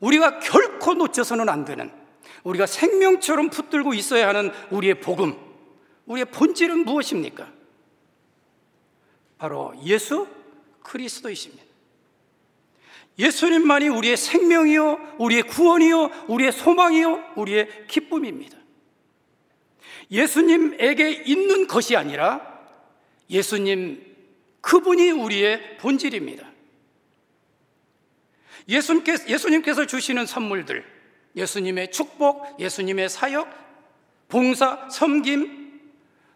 우리가 0.00 0.40
결 0.40 0.73
코 0.84 0.92
놓쳐서는 0.92 1.48
안 1.48 1.64
되는 1.64 1.90
우리가 2.42 2.66
생명처럼 2.66 3.48
붙들고 3.48 3.94
있어야 3.94 4.28
하는 4.28 4.52
우리의 4.70 5.00
복음, 5.00 5.34
우리의 6.04 6.26
본질은 6.26 6.84
무엇입니까? 6.84 7.50
바로 9.38 9.72
예수 9.82 10.28
그리스도이십니다. 10.82 11.64
예수님만이 13.18 13.88
우리의 13.88 14.18
생명이요, 14.18 15.16
우리의 15.20 15.44
구원이요, 15.44 16.10
우리의 16.28 16.52
소망이요, 16.52 17.32
우리의 17.36 17.86
기쁨입니다. 17.88 18.58
예수님에게 20.10 21.22
있는 21.24 21.66
것이 21.66 21.96
아니라 21.96 22.60
예수님 23.30 24.04
그분이 24.60 25.12
우리의 25.12 25.78
본질입니다. 25.78 26.53
예수님께서, 28.68 29.28
예수님께서 29.28 29.86
주시는 29.86 30.26
선물들, 30.26 30.84
예수님의 31.36 31.90
축복, 31.90 32.58
예수님의 32.60 33.08
사역, 33.08 33.48
봉사, 34.28 34.88
섬김, 34.88 35.64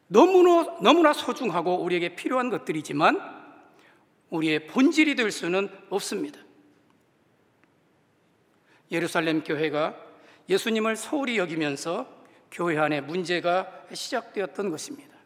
너무나, 0.08 0.78
너무나 0.82 1.12
소중하고 1.12 1.82
우리에게 1.82 2.14
필요한 2.14 2.50
것들이지만 2.50 3.38
우리의 4.30 4.66
본질이 4.66 5.14
될 5.14 5.30
수는 5.30 5.68
없습니다. 5.90 6.40
예루살렘 8.90 9.42
교회가 9.42 9.96
예수님을 10.48 10.96
소홀히 10.96 11.36
여기면서 11.38 12.18
교회 12.50 12.78
안에 12.78 13.02
문제가 13.02 13.84
시작되었던 13.92 14.70
것입니다. 14.70 15.16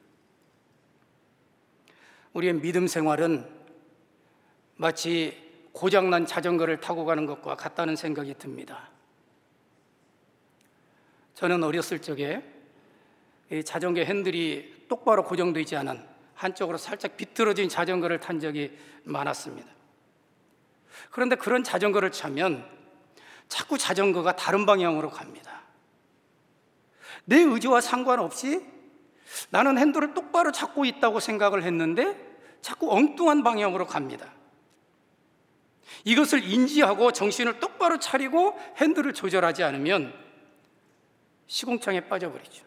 우리의 2.33 2.55
믿음 2.55 2.87
생활은 2.87 3.49
마치 4.77 5.42
고장난 5.73 6.27
자전거를 6.27 6.81
타고 6.81 7.05
가는 7.05 7.27
것과 7.27 7.57
같다는 7.57 7.97
생각이 7.97 8.35
듭니다. 8.35 8.91
저는 11.35 11.65
어렸을 11.65 12.01
적에 12.01 12.43
자전거 13.65 14.01
핸들이 14.01 14.87
똑바로 14.89 15.25
고정되지 15.25 15.77
않은 15.77 16.07
한쪽으로 16.35 16.79
살짝 16.79 17.17
비틀어진 17.17 17.69
자전거를 17.69 18.21
탄 18.21 18.41
적이 18.41 18.77
많았습니다. 19.05 19.69
그런데 21.11 21.37
그런 21.37 21.65
자전거를 21.65 22.13
차면 22.13 22.67
자꾸 23.49 23.77
자전거가 23.79 24.37
다른 24.37 24.67
방향으로 24.67 25.11
갑니다. 25.11 25.63
내 27.25 27.39
의지와 27.39 27.81
상관없이 27.81 28.65
나는 29.51 29.79
핸들을 29.79 30.15
똑바로 30.15 30.53
잡고 30.53 30.85
있다고 30.85 31.21
생각을 31.21 31.63
했는데 31.63 32.17
자꾸 32.61 32.93
엉뚱한 32.93 33.43
방향으로 33.43 33.87
갑니다. 33.87 34.33
이것을 36.05 36.45
인지하고 36.45 37.13
정신을 37.13 37.61
똑바로 37.61 37.99
차리고 37.99 38.59
핸들을 38.79 39.13
조절하지 39.15 39.63
않으면 39.63 40.13
시공창에 41.47 42.09
빠져버리죠. 42.09 42.65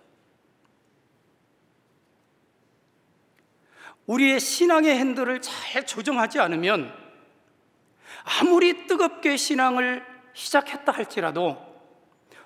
우리의 4.06 4.40
신앙의 4.40 4.98
핸들을 4.98 5.42
잘 5.42 5.86
조정하지 5.86 6.40
않으면 6.40 6.94
아무리 8.24 8.88
뜨겁게 8.88 9.38
신앙을 9.38 10.06
시작했다 10.34 10.92
할지라도 10.92 11.58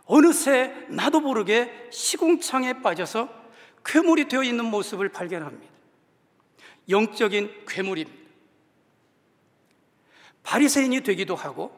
어느새 0.06 0.74
나도 0.90 1.20
모르게 1.20 1.90
시공창에 1.92 2.82
빠져서 2.82 3.30
괴물이 3.86 4.28
되어 4.28 4.44
있는 4.44 4.66
모습을 4.66 5.10
발견합니다. 5.10 5.74
영적인 6.90 7.66
괴물입니다. 7.68 8.19
바리새인이 10.50 11.02
되기도 11.02 11.36
하고 11.36 11.72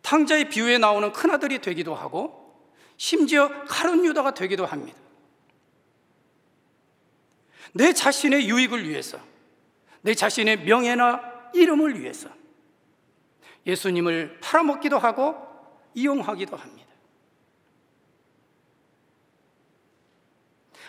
탕자의 0.00 0.48
비유에 0.48 0.78
나오는 0.78 1.12
큰아들이 1.12 1.60
되기도 1.60 1.94
하고 1.94 2.64
심지어 2.96 3.64
가론 3.66 4.02
유다가 4.06 4.32
되기도 4.32 4.64
합니다. 4.64 4.98
내 7.74 7.92
자신의 7.92 8.48
유익을 8.48 8.88
위해서 8.88 9.18
내 10.00 10.14
자신의 10.14 10.64
명예나 10.64 11.50
이름을 11.52 12.00
위해서 12.00 12.30
예수님을 13.66 14.40
팔아먹기도 14.40 14.98
하고 14.98 15.36
이용하기도 15.92 16.56
합니다. 16.56 16.88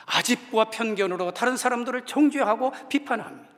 아집과 0.06 0.70
편견으로 0.70 1.34
다른 1.34 1.58
사람들을 1.58 2.06
정죄하고 2.06 2.72
비판합니다. 2.88 3.51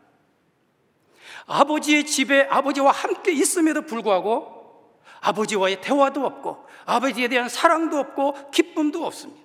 아버지의 1.45 2.06
집에 2.06 2.43
아버지와 2.43 2.91
함께 2.91 3.32
있음에도 3.32 3.82
불구하고 3.82 4.97
아버지와의 5.21 5.82
대화도 5.82 6.25
없고 6.25 6.65
아버지에 6.86 7.27
대한 7.27 7.49
사랑도 7.49 7.97
없고 7.97 8.51
기쁨도 8.51 9.06
없습니다. 9.06 9.41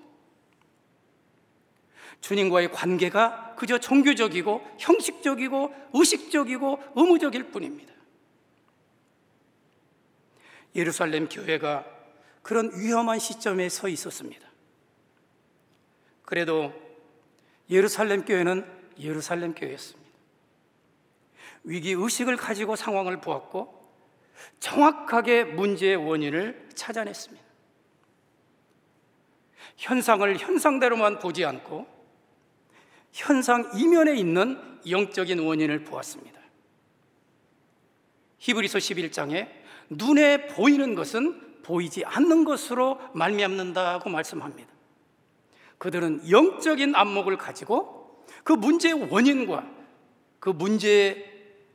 주님과의 2.21 2.73
관계가 2.73 3.55
그저 3.57 3.79
종교적이고 3.79 4.77
형식적이고 4.79 5.75
의식적이고 5.93 6.83
의무적일 6.97 7.51
뿐입니다. 7.51 7.93
예루살렘 10.75 11.29
교회가 11.29 11.85
그런 12.43 12.71
위험한 12.75 13.19
시점에 13.19 13.69
서 13.69 13.89
있었습니다. 13.89 14.47
그래도 16.25 16.73
예루살렘 17.71 18.25
교회는 18.25 18.65
예루살렘 18.99 19.55
교회였습니다. 19.55 19.98
위기 21.69 21.93
의식을 21.93 22.39
가지고 22.39 22.77
상황을 22.77 23.21
보았고 23.21 23.79
정확하게 24.59 25.45
문제의 25.45 25.97
원인을 25.97 26.71
찾아냈습니다. 26.75 27.45
현상을 29.77 30.39
현상대로만 30.39 31.19
보지 31.19 31.45
않고 31.45 31.87
현상 33.13 33.71
이면에 33.75 34.17
있는 34.17 34.81
영적인 34.89 35.41
원인을 35.41 35.85
보았습니다. 35.85 36.41
히브리서 38.39 38.79
11장에 38.79 39.49
눈에 39.91 40.47
보이는 40.47 40.95
것은 40.95 41.63
보이지 41.63 42.03
않는 42.07 42.45
것으로 42.47 42.99
말미암는다고 43.13 44.09
말씀합니다. 44.09 44.73
그들은 45.77 46.31
영적인 46.31 46.95
안목을 46.95 47.37
가지고 47.37 48.25
그 48.43 48.55
문제의 48.55 49.11
원인과 49.11 49.71
그 50.41 50.49
문제 50.49 51.28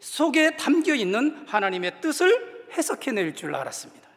속에 0.03 0.57
담겨 0.57 0.93
있는 0.93 1.47
하나님의 1.47 2.01
뜻을 2.01 2.67
해석해낼 2.73 3.35
줄 3.35 3.55
알았습니다. 3.55 4.09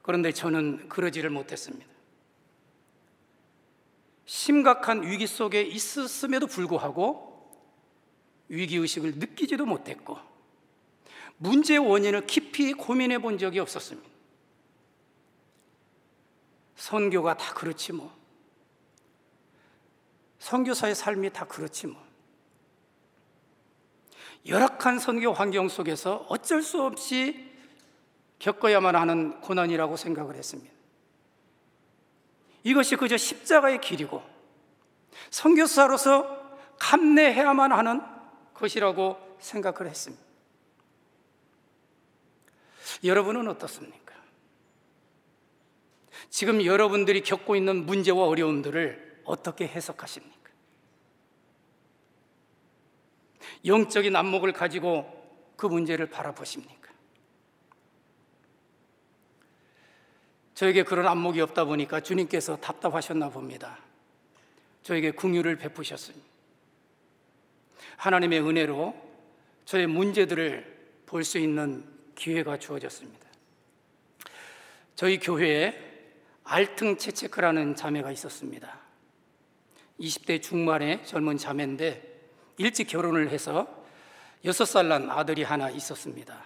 그런데 0.00 0.32
저는 0.32 0.88
그러지를 0.88 1.28
못했습니다. 1.28 1.86
심각한 4.24 5.02
위기 5.02 5.26
속에 5.26 5.60
있었음에도 5.60 6.46
불구하고 6.46 7.52
위기의식을 8.48 9.16
느끼지도 9.16 9.66
못했고 9.66 10.18
문제의 11.36 11.78
원인을 11.78 12.26
깊이 12.26 12.72
고민해 12.72 13.18
본 13.18 13.36
적이 13.36 13.58
없었습니다. 13.58 14.08
선교가 16.76 17.36
다 17.36 17.52
그렇지 17.52 17.92
뭐. 17.92 18.16
선교사의 20.38 20.94
삶이 20.94 21.30
다 21.30 21.44
그렇지 21.44 21.88
뭐. 21.88 22.07
열악한 24.46 24.98
선교 24.98 25.32
환경 25.32 25.68
속에서 25.68 26.26
어쩔 26.28 26.62
수 26.62 26.82
없이 26.82 27.48
겪어야만 28.38 28.96
하는 28.96 29.40
고난이라고 29.40 29.96
생각을 29.96 30.36
했습니다. 30.36 30.72
이것이 32.62 32.96
그저 32.96 33.16
십자가의 33.16 33.80
길이고 33.80 34.22
선교사로서 35.30 36.38
감내해야만 36.78 37.72
하는 37.72 38.00
것이라고 38.54 39.36
생각을 39.40 39.88
했습니다. 39.88 40.22
여러분은 43.04 43.48
어떻습니까? 43.48 44.14
지금 46.30 46.64
여러분들이 46.64 47.22
겪고 47.22 47.56
있는 47.56 47.86
문제와 47.86 48.26
어려움들을 48.26 49.22
어떻게 49.24 49.66
해석하십니까? 49.66 50.37
영적인 53.64 54.14
안목을 54.14 54.52
가지고 54.52 55.06
그 55.56 55.66
문제를 55.66 56.06
바라보십니까? 56.10 56.88
저에게 60.54 60.82
그런 60.82 61.06
안목이 61.06 61.40
없다 61.40 61.64
보니까 61.64 62.00
주님께서 62.00 62.56
답답하셨나 62.56 63.28
봅니다. 63.30 63.78
저에게 64.82 65.12
궁유를 65.12 65.56
베푸셨습니다. 65.56 66.26
하나님의 67.96 68.40
은혜로 68.40 68.94
저의 69.64 69.86
문제들을 69.86 70.78
볼 71.06 71.24
수 71.24 71.38
있는 71.38 71.84
기회가 72.14 72.58
주어졌습니다. 72.58 73.26
저희 74.94 75.18
교회에 75.18 75.88
알퉁 76.42 76.96
체체크라는 76.96 77.76
자매가 77.76 78.10
있었습니다. 78.12 78.80
20대 80.00 80.42
중반의 80.42 81.04
젊은 81.06 81.36
자매인데 81.38 82.17
일찍 82.58 82.88
결혼을 82.88 83.30
해서 83.30 83.66
6살 84.44 84.86
난 84.86 85.10
아들이 85.10 85.42
하나 85.42 85.70
있었습니다. 85.70 86.44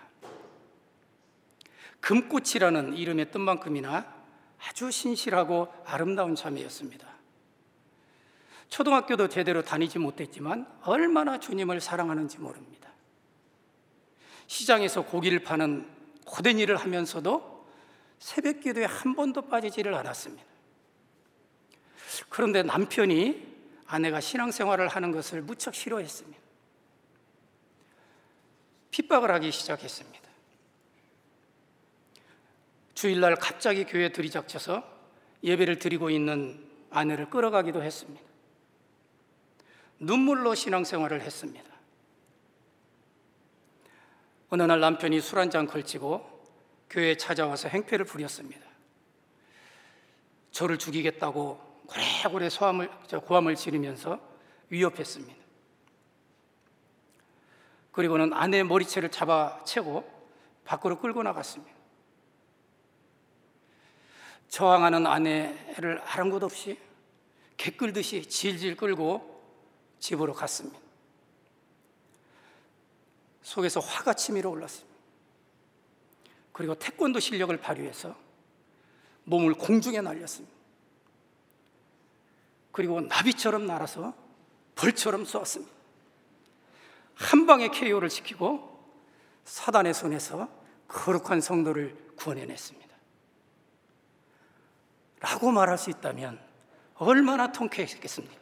금꽃이라는 2.00 2.94
이름의 2.96 3.30
뜻만큼이나 3.30 4.22
아주 4.68 4.90
신실하고 4.90 5.72
아름다운 5.84 6.34
자매였습니다. 6.34 7.08
초등학교도 8.68 9.28
제대로 9.28 9.62
다니지 9.62 9.98
못했지만 9.98 10.66
얼마나 10.84 11.38
주님을 11.38 11.80
사랑하는지 11.80 12.38
모릅니다. 12.38 12.90
시장에서 14.46 15.04
고기를 15.04 15.40
파는 15.40 15.88
고된 16.24 16.58
일을 16.58 16.76
하면서도 16.76 17.66
새벽 18.18 18.60
기도에 18.60 18.84
한 18.84 19.14
번도 19.14 19.42
빠지지를 19.42 19.94
않았습니다. 19.94 20.44
그런데 22.28 22.62
남편이 22.62 23.51
아내가 23.92 24.22
신앙생활을 24.22 24.88
하는 24.88 25.12
것을 25.12 25.42
무척 25.42 25.74
싫어했습니다. 25.74 26.40
핍박을 28.90 29.30
하기 29.32 29.52
시작했습니다. 29.52 30.30
주일날 32.94 33.36
갑자기 33.36 33.84
교회에 33.84 34.08
들이닥쳐서 34.08 34.82
예배를 35.44 35.78
드리고 35.78 36.08
있는 36.08 36.66
아내를 36.88 37.28
끌어가기도 37.28 37.82
했습니다. 37.82 38.22
눈물로 39.98 40.54
신앙생활을 40.54 41.20
했습니다. 41.20 41.70
어느 44.48 44.62
날 44.62 44.80
남편이 44.80 45.20
술 45.20 45.38
한 45.38 45.50
잔 45.50 45.66
걸치고 45.66 46.46
교회에 46.88 47.18
찾아와서 47.18 47.68
행패를 47.68 48.06
부렸습니다. 48.06 48.66
저를 50.50 50.78
죽이겠다고 50.78 51.71
고래고래 51.92 52.48
소함을, 52.48 52.90
고함을 53.26 53.56
지르면서 53.56 54.18
위협했습니다. 54.70 55.42
그리고는 57.92 58.32
아내 58.32 58.62
머리채를 58.62 59.10
잡아 59.10 59.62
채고 59.64 60.10
밖으로 60.64 60.98
끌고 60.98 61.22
나갔습니다. 61.22 61.72
저항하는 64.48 65.06
아내를 65.06 66.00
아랑곳 66.04 66.42
없이 66.42 66.78
개 67.56 67.70
끌듯이 67.70 68.26
질질 68.28 68.76
끌고 68.76 69.42
집으로 69.98 70.32
갔습니다. 70.32 70.78
속에서 73.42 73.80
화가 73.80 74.14
치밀어 74.14 74.50
올랐습니다. 74.50 74.92
그리고 76.52 76.74
태권도 76.74 77.20
실력을 77.20 77.54
발휘해서 77.56 78.14
몸을 79.24 79.54
공중에 79.54 80.00
날렸습니다. 80.00 80.61
그리고 82.72 83.00
나비처럼 83.02 83.66
날아서 83.66 84.14
벌처럼 84.74 85.24
쏘았습니다. 85.24 85.72
한 87.14 87.46
방에 87.46 87.68
KO를 87.68 88.10
시키고 88.10 88.72
사단의 89.44 89.94
손에서 89.94 90.48
거룩한 90.88 91.40
성도를 91.40 91.96
구원해냈습니다. 92.16 92.82
라고 95.20 95.50
말할 95.52 95.78
수 95.78 95.90
있다면 95.90 96.40
얼마나 96.96 97.52
통쾌했겠습니까? 97.52 98.40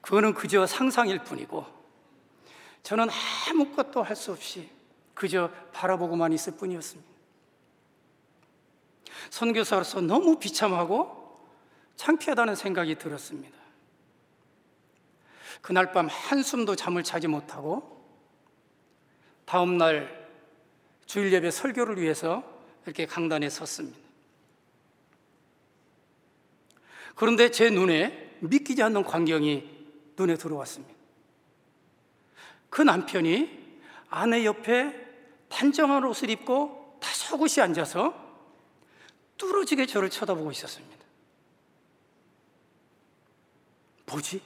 그거는 0.00 0.34
그저 0.34 0.66
상상일 0.66 1.22
뿐이고 1.22 1.64
저는 2.82 3.08
아무것도 3.48 4.02
할 4.02 4.16
수 4.16 4.32
없이 4.32 4.70
그저 5.14 5.50
바라보고만 5.72 6.32
있을 6.32 6.56
뿐이었습니다. 6.56 7.10
선교사로서 9.28 10.00
너무 10.00 10.38
비참하고 10.38 11.19
창피하다는 12.00 12.54
생각이 12.54 12.94
들었습니다. 12.94 13.58
그날 15.60 15.92
밤 15.92 16.08
한숨도 16.08 16.74
잠을 16.74 17.02
자지 17.02 17.28
못하고 17.28 18.02
다음 19.44 19.76
날 19.76 20.26
주일 21.04 21.30
예배 21.30 21.50
설교를 21.50 22.00
위해서 22.00 22.42
이렇게 22.86 23.04
강단에 23.04 23.50
섰습니다. 23.50 23.98
그런데 27.16 27.50
제 27.50 27.68
눈에 27.68 28.38
믿기지 28.40 28.82
않는 28.82 29.04
광경이 29.04 29.68
눈에 30.16 30.36
들어왔습니다. 30.36 30.94
그 32.70 32.80
남편이 32.80 33.76
아내 34.08 34.46
옆에 34.46 34.94
단정한 35.50 36.02
옷을 36.06 36.30
입고 36.30 36.98
다소곳이 36.98 37.60
앉아서 37.60 38.14
뚫어지게 39.36 39.84
저를 39.84 40.08
쳐다보고 40.08 40.50
있었습니다. 40.52 40.99
뭐지? 44.10 44.42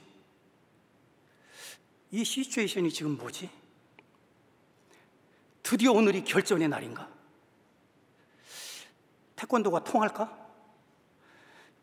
이 2.11 2.23
시츄에이션이 2.23 2.91
지금 2.91 3.17
뭐지? 3.17 3.49
드디어 5.63 5.91
오늘이 5.91 6.23
결전의 6.23 6.67
날인가? 6.67 7.09
태권도가 9.35 9.83
통할까? 9.83 10.45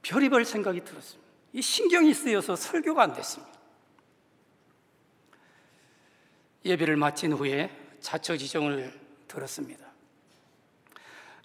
별의별 0.03 0.45
생각이 0.45 0.85
들었습니다. 0.85 1.31
이 1.53 1.61
신경이 1.61 2.14
쓰여서 2.14 2.57
설교가 2.57 3.03
안 3.03 3.12
됐습니다. 3.12 3.53
예배를 6.64 6.97
마친 6.97 7.33
후에 7.33 7.97
자처 8.01 8.37
지정을 8.37 8.99
들었습니다. 9.27 9.92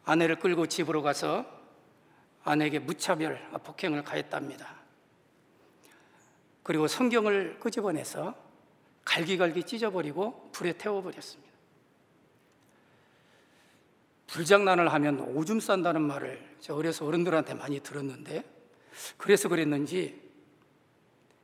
아내를 0.03 0.39
끌고 0.39 0.67
집으로 0.67 1.01
가서 1.01 1.45
아내에게 2.43 2.79
무차별 2.79 3.49
폭행을 3.63 4.03
가했답니다. 4.03 4.86
그리고 6.67 6.85
성경을 6.85 7.61
끄집어내서 7.61 8.35
갈기갈기 9.05 9.63
찢어버리고 9.63 10.49
불에 10.51 10.73
태워버렸습니다. 10.73 11.49
불장난을 14.27 14.91
하면 14.91 15.21
오줌 15.33 15.61
싼다는 15.61 16.01
말을 16.01 16.57
저 16.59 16.75
어려서 16.75 17.05
어른들한테 17.05 17.53
많이 17.53 17.79
들었는데 17.79 18.43
그래서 19.15 19.47
그랬는지 19.47 20.21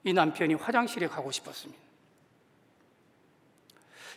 이 0.04 0.12
남편이 0.12 0.56
화장실에 0.56 1.08
가고 1.08 1.32
싶었습니다. 1.32 1.82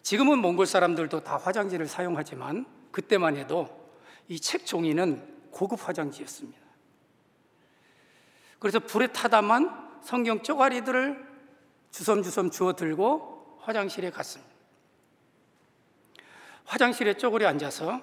지금은 0.03 0.40
몽골 0.40 0.66
사람들도 0.66 1.23
다 1.23 1.37
화장지를 1.37 1.87
사용하지만 1.87 2.66
그때만 2.90 3.37
해도 3.37 3.92
이 4.27 4.40
책 4.40 4.66
종이는 4.66 5.51
고급 5.53 5.87
화장지였습니다. 5.87 6.59
그래서 8.59 8.81
불에 8.81 9.07
타다만 9.07 9.86
성경 10.07 10.40
쪼가리들을 10.40 11.27
주섬주섬 11.90 12.53
주워 12.53 12.75
들고 12.75 13.59
화장실에 13.59 14.11
갔습니다. 14.11 14.55
화장실에 16.64 17.14
쪼그려 17.14 17.49
앉아서 17.49 18.01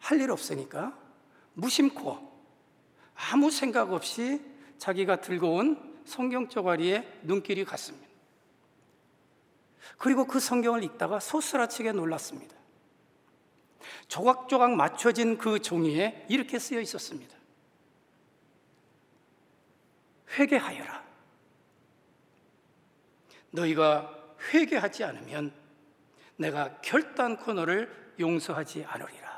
할 0.00 0.20
일 0.20 0.32
없으니까 0.32 0.98
무심코 1.54 2.18
아무 3.14 3.52
생각 3.52 3.92
없이 3.92 4.42
자기가 4.78 5.20
들고 5.20 5.54
온 5.54 6.00
성경 6.04 6.48
쪼가리에 6.48 7.20
눈길이 7.22 7.64
갔습니다. 7.64 8.08
그리고 9.98 10.24
그 10.24 10.40
성경을 10.40 10.82
읽다가 10.82 11.20
소스라치게 11.20 11.92
놀랐습니다. 11.92 12.56
조각조각 14.08 14.72
맞춰진 14.72 15.38
그 15.38 15.60
종이에 15.60 16.26
이렇게 16.28 16.58
쓰여 16.58 16.80
있었습니다. 16.80 17.36
회개하여라. 20.36 21.09
너희가 23.50 24.16
회개하지 24.52 25.04
않으면 25.04 25.52
내가 26.36 26.80
결단코 26.80 27.52
너를 27.52 28.14
용서하지 28.18 28.84
않으리라. 28.84 29.30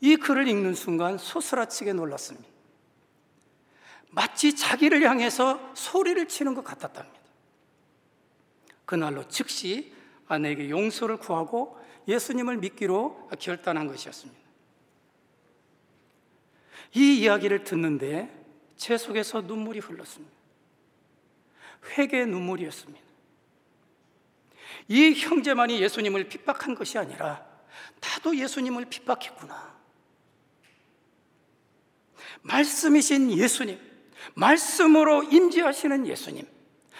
이 0.00 0.16
글을 0.16 0.46
읽는 0.48 0.74
순간 0.74 1.18
소스라치게 1.18 1.94
놀랐습니다. 1.94 2.46
마치 4.10 4.54
자기를 4.54 5.02
향해서 5.02 5.74
소리를 5.74 6.26
치는 6.28 6.54
것 6.54 6.62
같았답니다. 6.64 7.20
그날로 8.84 9.26
즉시 9.28 9.92
아내에게 10.28 10.70
용서를 10.70 11.16
구하고 11.16 11.78
예수님을 12.06 12.58
믿기로 12.58 13.28
결단한 13.38 13.88
것이었습니다. 13.88 14.40
이 16.94 17.20
이야기를 17.20 17.64
듣는데 17.64 18.44
제 18.76 18.96
속에서 18.96 19.40
눈물이 19.42 19.80
흘렀습니다. 19.80 20.35
회개의 21.84 22.26
눈물이었습니다. 22.26 23.06
이 24.88 25.14
형제만이 25.14 25.80
예수님을 25.80 26.28
핍박한 26.28 26.74
것이 26.74 26.98
아니라 26.98 27.44
나도 28.00 28.36
예수님을 28.36 28.86
핍박했구나. 28.86 29.76
말씀이신 32.42 33.32
예수님, 33.32 33.80
말씀으로 34.34 35.24
임재하시는 35.24 36.06
예수님, 36.06 36.46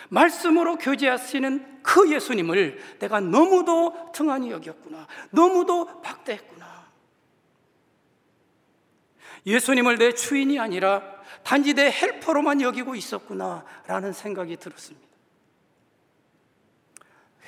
말씀으로 0.08 0.76
교제하시는 0.76 1.82
그 1.82 2.12
예수님을 2.12 2.98
내가 2.98 3.20
너무도 3.20 4.10
등한히 4.12 4.50
여겼구나. 4.50 5.06
너무도 5.30 6.02
박대했구나. 6.02 6.86
예수님을 9.46 9.98
내 9.98 10.12
주인이 10.12 10.58
아니라 10.58 11.15
단지 11.42 11.74
내 11.74 11.90
헬퍼로만 11.90 12.60
여기고 12.60 12.94
있었구나. 12.94 13.64
라는 13.86 14.12
생각이 14.12 14.56
들었습니다. 14.56 15.06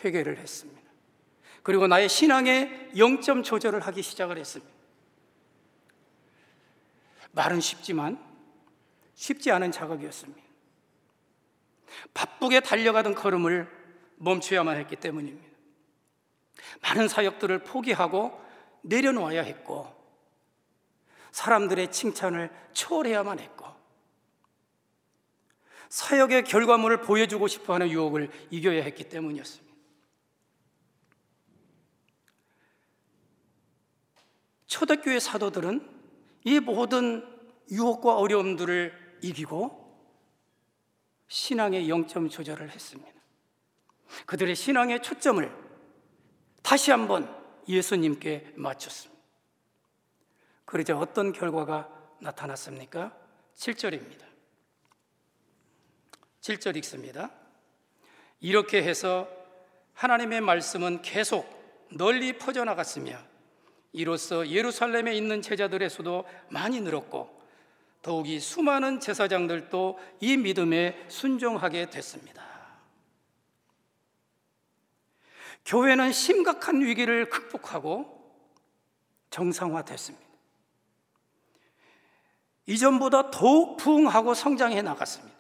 회개를 0.05 0.39
했습니다. 0.39 0.81
그리고 1.63 1.87
나의 1.87 2.09
신앙의 2.09 2.93
영점 2.97 3.43
조절을 3.43 3.81
하기 3.81 4.03
시작을 4.03 4.39
했습니다. 4.39 4.73
말은 7.33 7.61
쉽지만 7.61 8.19
쉽지 9.15 9.51
않은 9.51 9.73
작업이었습니다. 9.73 10.43
바쁘게 12.15 12.61
달려가던 12.61 13.15
걸음을 13.15 13.69
멈춰야만 14.17 14.77
했기 14.77 14.97
때문입니다. 14.97 15.49
많은 16.83 17.09
사역들을 17.09 17.65
포기하고 17.65 18.41
내려놓아야 18.83 19.43
했고, 19.43 19.98
사람들의 21.39 21.93
칭찬을 21.93 22.51
초월해야만 22.73 23.39
했고, 23.39 23.65
사역의 25.89 26.43
결과물을 26.45 27.01
보여주고 27.03 27.47
싶어 27.47 27.75
하는 27.75 27.89
유혹을 27.89 28.29
이겨야 28.51 28.83
했기 28.83 29.05
때문이었습니다. 29.09 29.73
초대교회 34.67 35.21
사도들은 35.21 35.89
이 36.45 36.59
모든 36.59 37.25
유혹과 37.71 38.17
어려움들을 38.17 39.19
이기고 39.23 39.87
신앙의 41.29 41.89
영점 41.89 42.29
조절을 42.29 42.71
했습니다. 42.71 43.13
그들의 44.27 44.57
신앙의 44.57 45.03
초점을 45.03 45.51
다시 46.63 46.91
한번 46.91 47.33
예수님께 47.69 48.55
맞췄습니다. 48.57 49.18
그러자 50.69 50.99
어떤 50.99 51.33
결과가 51.33 51.89
나타났습니까? 52.19 53.17
7절입니다. 53.57 54.23
7절 56.43 56.77
읽습니다. 56.77 57.31
이렇게 58.41 58.83
해서 58.83 59.27
하나님의 59.95 60.43
말씀은 60.43 61.01
계속 61.01 61.87
널리 61.91 62.37
퍼져나갔으며 62.37 63.19
이로써 63.93 64.47
예루살렘에 64.47 65.15
있는 65.15 65.41
제자들의 65.41 65.89
수도 65.89 66.29
많이 66.51 66.83
늘었고 66.83 67.41
더욱이 68.03 68.39
수많은 68.39 69.01
제사장들도 69.01 69.99
이 70.21 70.37
믿음에 70.37 71.07
순종하게 71.09 71.89
됐습니다. 71.89 72.45
교회는 75.65 76.13
심각한 76.13 76.83
위기를 76.83 77.31
극복하고 77.31 78.35
정상화됐습니다. 79.31 80.28
이전보다 82.69 83.31
더욱 83.31 83.79
부흥하고 83.79 84.35
성장해 84.35 84.83
나갔습니다. 84.83 85.35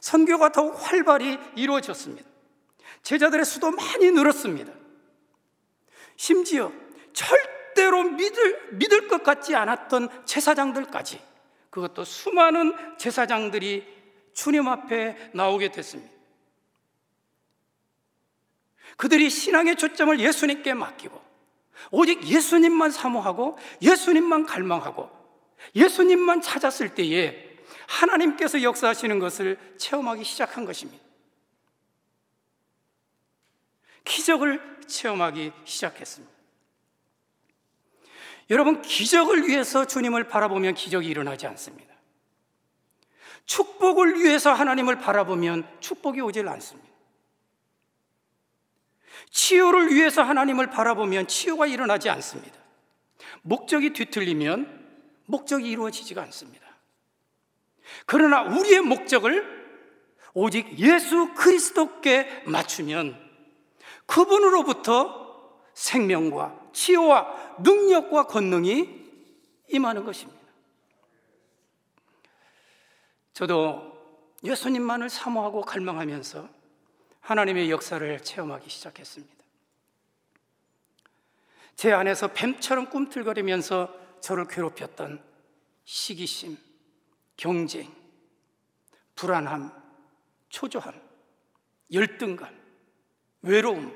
선교가 0.00 0.52
더욱 0.52 0.74
활발히 0.78 1.38
이루어졌습니다. 1.56 2.28
제자들의 3.02 3.44
수도 3.44 3.70
많이 3.70 4.10
늘었습니다. 4.10 4.72
심지어 6.16 6.70
절대로 7.12 8.02
믿을, 8.04 8.72
믿을 8.72 9.08
것 9.08 9.22
같지 9.22 9.56
않았던 9.56 10.26
제사장들까지 10.26 11.20
그것도 11.70 12.04
수많은 12.04 12.74
제사장들이 12.98 13.94
주님 14.34 14.68
앞에 14.68 15.30
나오게 15.32 15.72
됐습니다. 15.72 16.12
그들이 18.96 19.30
신앙의 19.30 19.76
초점을 19.76 20.20
예수님께 20.20 20.74
맡기고 20.74 21.20
오직 21.90 22.22
예수님만 22.26 22.90
사모하고 22.90 23.58
예수님만 23.80 24.44
갈망하고 24.44 25.23
예수님만 25.74 26.40
찾았을 26.40 26.94
때에 26.94 27.56
하나님께서 27.86 28.62
역사하시는 28.62 29.18
것을 29.18 29.58
체험하기 29.78 30.24
시작한 30.24 30.64
것입니다. 30.64 31.04
기적을 34.04 34.60
체험하기 34.86 35.52
시작했습니다. 35.64 36.34
여러분, 38.50 38.82
기적을 38.82 39.48
위해서 39.48 39.86
주님을 39.86 40.28
바라보면 40.28 40.74
기적이 40.74 41.08
일어나지 41.08 41.46
않습니다. 41.46 41.94
축복을 43.46 44.22
위해서 44.22 44.52
하나님을 44.52 44.98
바라보면 44.98 45.66
축복이 45.80 46.20
오질 46.20 46.48
않습니다. 46.48 46.94
치유를 49.30 49.94
위해서 49.94 50.22
하나님을 50.22 50.70
바라보면 50.70 51.26
치유가 51.26 51.66
일어나지 51.66 52.08
않습니다. 52.10 52.56
목적이 53.42 53.92
뒤틀리면 53.92 54.83
목적이 55.26 55.70
이루어지지가 55.70 56.22
않습니다. 56.24 56.64
그러나 58.06 58.42
우리의 58.42 58.80
목적을 58.80 59.64
오직 60.34 60.78
예수 60.78 61.32
그리스도께 61.34 62.44
맞추면 62.46 63.22
그분으로부터 64.06 65.62
생명과 65.74 66.70
치유와 66.72 67.56
능력과 67.60 68.26
권능이 68.26 69.04
임하는 69.68 70.04
것입니다. 70.04 70.40
저도 73.32 73.94
예수님만을 74.44 75.08
사모하고 75.08 75.62
갈망하면서 75.62 76.48
하나님의 77.20 77.70
역사를 77.70 78.22
체험하기 78.22 78.68
시작했습니다. 78.68 79.34
제 81.74 81.92
안에서 81.92 82.28
뱀처럼 82.28 82.90
꿈틀거리면서 82.90 84.03
저를 84.24 84.48
괴롭혔던 84.48 85.22
시기심, 85.84 86.56
경쟁, 87.36 87.94
불안함, 89.14 89.70
초조함, 90.48 90.98
열등감, 91.92 92.58
외로움, 93.42 93.94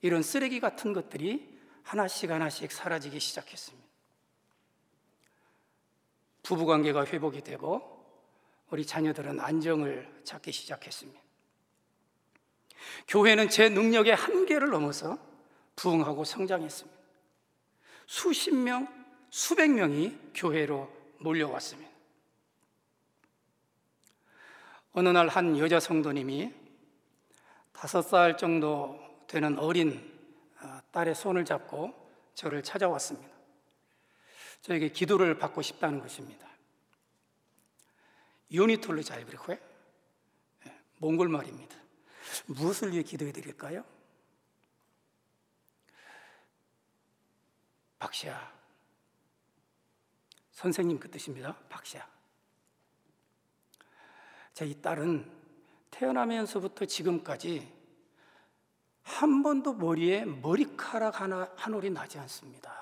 이런 0.00 0.24
쓰레기 0.24 0.58
같은 0.58 0.92
것들이 0.92 1.60
하나씩 1.84 2.32
하나씩 2.32 2.72
사라지기 2.72 3.20
시작했습니다. 3.20 3.88
부부 6.42 6.66
관계가 6.66 7.06
회복이 7.06 7.42
되고 7.42 8.04
우리 8.70 8.84
자녀들은 8.84 9.38
안정을 9.38 10.22
찾기 10.24 10.50
시작했습니다. 10.50 11.20
교회는 13.06 13.50
제 13.50 13.68
능력의 13.68 14.16
한계를 14.16 14.70
넘어서 14.70 15.16
부흥하고 15.76 16.24
성장했습니다. 16.24 16.99
수십 18.10 18.52
명, 18.52 18.88
수백 19.30 19.70
명이 19.70 20.32
교회로 20.34 20.92
몰려왔습니다. 21.20 21.88
어느 24.94 25.10
날 25.10 25.28
한 25.28 25.56
여자 25.60 25.78
성도님이 25.78 26.52
다섯 27.72 28.02
살 28.02 28.36
정도 28.36 28.98
되는 29.28 29.56
어린 29.60 30.12
어, 30.60 30.80
딸의 30.90 31.14
손을 31.14 31.44
잡고 31.44 31.94
저를 32.34 32.64
찾아왔습니다. 32.64 33.30
저에게 34.62 34.88
기도를 34.88 35.38
받고 35.38 35.62
싶다는 35.62 36.00
것입니다. 36.00 36.48
유니톨로 38.50 39.04
자이브리코에 39.04 39.60
예, 40.66 40.78
몽골 40.98 41.28
말입니다. 41.28 41.76
무엇을 42.46 42.90
위해 42.90 43.04
기도해 43.04 43.30
드릴까요? 43.30 43.84
박시아. 48.00 48.50
선생님 50.52 50.98
그 50.98 51.08
뜻입니다. 51.10 51.54
박시아. 51.68 52.04
제 54.52 54.80
딸은 54.80 55.30
태어나면서부터 55.90 56.86
지금까지 56.86 57.72
한 59.02 59.42
번도 59.42 59.74
머리에 59.74 60.24
머리카락 60.24 61.20
하나 61.20 61.52
한 61.56 61.74
올이 61.74 61.90
나지 61.90 62.18
않습니다. 62.18 62.78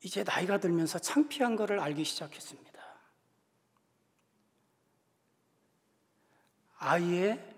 이제 0.00 0.24
나이가 0.24 0.58
들면서 0.58 0.98
창피한 0.98 1.56
것을 1.56 1.78
알기 1.78 2.04
시작했습니다. 2.04 2.72
아이의 6.78 7.51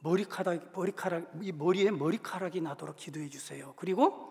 머리카락, 0.00 0.72
머리카락, 0.72 1.32
이 1.42 1.52
머리에 1.52 1.90
머리카락이 1.90 2.60
나도록 2.60 2.96
기도해 2.96 3.28
주세요. 3.28 3.74
그리고 3.76 4.28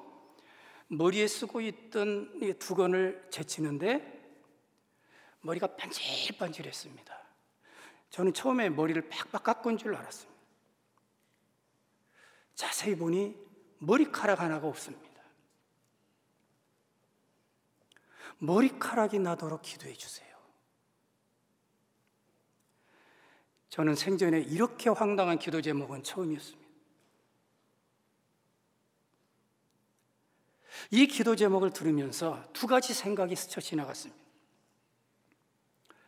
머리에 0.87 1.27
쓰고 1.27 1.61
있던 1.61 2.57
두건을 2.59 3.27
제치는데 3.29 4.17
머리가 5.41 5.75
반질반질했습니다. 5.75 7.17
저는 8.09 8.33
처음에 8.33 8.69
머리를 8.69 9.09
팍팍 9.09 9.43
깎은 9.43 9.77
줄 9.77 9.95
알았습니다. 9.95 10.37
자세히 12.55 12.95
보니 12.95 13.35
머리카락 13.79 14.39
하나가 14.39 14.67
없습니다. 14.67 15.07
머리카락이 18.39 19.19
나도록 19.19 19.61
기도해 19.61 19.93
주세요. 19.93 20.36
저는 23.77 23.93
생전에 23.93 24.39
이렇게 24.39 24.89
황당한 24.89 25.37
기도 25.37 25.61
제목은 25.61 26.01
처음이었습니다. 26.01 26.67
이 30.89 31.05
기도 31.05 31.35
제목을 31.35 31.69
들으면서 31.69 32.43
두 32.53 32.65
가지 32.65 32.95
생각이 32.95 33.35
스쳐 33.35 33.61
지나갔습니다. 33.61 34.19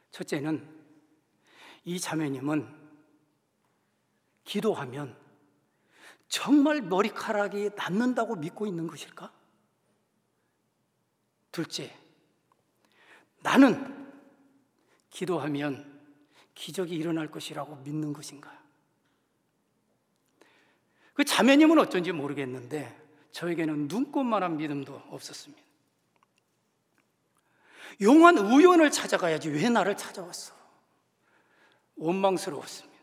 첫째는 0.10 0.68
이 1.86 2.00
자매님은 2.00 2.76
기도하면 4.46 5.16
정말 6.28 6.82
머리카락이 6.82 7.70
남는다고 7.76 8.36
믿고 8.38 8.66
있는 8.66 8.88
것일까? 8.88 9.32
둘째, 11.52 11.96
나는 13.44 14.10
기도하면 15.12 15.89
기적이 16.60 16.95
일어날 16.95 17.32
것이라고 17.32 17.78
믿는 17.78 18.12
것인가? 18.12 18.51
그 21.14 21.24
자매님은 21.24 21.80
어쩐지 21.80 22.12
모르겠는데 22.12 22.95
저에게는 23.32 23.88
눈꽃만한 23.88 24.57
믿음도 24.57 25.01
없었습니다. 25.10 25.64
용한 28.01 28.38
우연을 28.38 28.91
찾아가야지 28.91 29.49
왜 29.49 29.70
나를 29.70 29.95
찾아왔어? 29.95 30.53
원망스러웠습니다. 31.95 32.99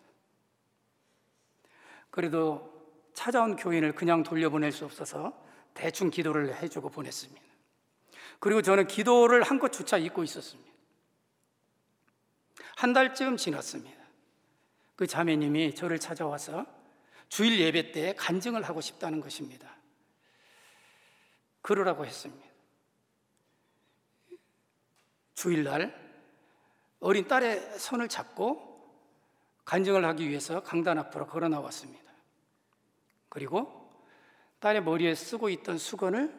그래도 2.11 2.73
찾아온 3.15 3.57
교인을 3.57 3.95
그냥 3.95 4.23
돌려보낼 4.23 4.71
수 4.71 4.85
없어서 4.85 5.33
대충 5.73 6.11
기도를 6.11 6.55
해주고 6.63 6.91
보냈습니다. 6.91 7.43
그리고 8.39 8.61
저는 8.61 8.87
기도를 8.87 9.43
한 9.43 9.59
것조차 9.59 9.97
잊고 9.97 10.23
있었습니다. 10.25 10.76
한 12.77 12.93
달쯤 12.93 13.39
지났습니다. 13.39 14.05
그 14.97 15.07
자매님이 15.07 15.75
저를 15.75 15.99
찾아와서 15.99 16.67
주일 17.29 17.59
예배 17.59 17.91
때 17.93 18.15
간증을 18.15 18.63
하고 18.63 18.83
싶다는 18.83 19.21
것입니다. 19.21 19.75
그러라고 21.63 22.05
했습니다. 22.05 22.47
주일날 25.35 26.07
어린 27.01 27.27
딸의 27.27 27.79
손을 27.79 28.09
잡고 28.09 28.65
간증을 29.65 30.05
하기 30.05 30.29
위해서 30.29 30.63
강단 30.63 30.99
앞으로 30.99 31.27
걸어 31.27 31.49
나왔습니다. 31.49 32.13
그리고 33.31 33.91
딸의 34.61 34.83
머리에 34.83 35.15
쓰고 35.15 35.49
있던 35.49 35.79
수건을 35.79 36.33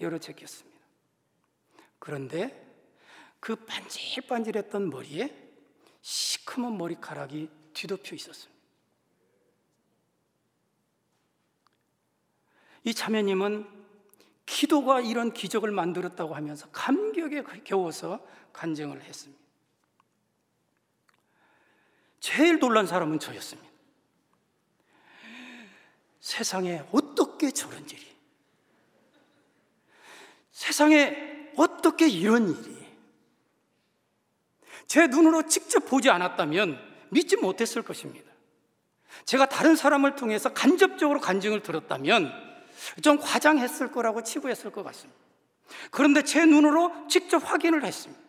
열어 0.00 0.18
제꼈습니다. 0.18 0.78
그런데 1.98 2.63
그 3.44 3.56
반질반질했던 3.56 4.88
머리에 4.88 5.28
시커먼 6.00 6.78
머리카락이 6.78 7.50
뒤덮여 7.74 8.16
있었습니다. 8.16 8.54
이 12.84 12.94
자매님은 12.94 13.68
기도가 14.46 15.02
이런 15.02 15.34
기적을 15.34 15.72
만들었다고 15.72 16.34
하면서 16.34 16.70
감격에 16.70 17.42
겨워서 17.64 18.26
간증을 18.54 19.02
했습니다. 19.02 19.44
제일 22.20 22.58
놀란 22.58 22.86
사람은 22.86 23.18
저였습니다. 23.18 23.70
세상에 26.20 26.82
어떻게 26.92 27.50
저런 27.50 27.86
일이 27.90 28.16
세상에 30.50 31.52
어떻게 31.56 32.08
이런 32.08 32.48
일이 32.48 32.83
제 34.86 35.06
눈으로 35.06 35.46
직접 35.46 35.80
보지 35.86 36.10
않았다면 36.10 36.78
믿지 37.10 37.36
못했을 37.36 37.82
것입니다. 37.82 38.30
제가 39.24 39.46
다른 39.46 39.76
사람을 39.76 40.16
통해서 40.16 40.52
간접적으로 40.52 41.20
간증을 41.20 41.62
들었다면 41.62 42.32
좀 43.02 43.18
과장했을 43.18 43.92
거라고 43.92 44.22
치부했을 44.22 44.72
것 44.72 44.82
같습니다. 44.82 45.18
그런데 45.90 46.22
제 46.22 46.44
눈으로 46.44 47.08
직접 47.08 47.38
확인을 47.38 47.84
했습니다. 47.84 48.22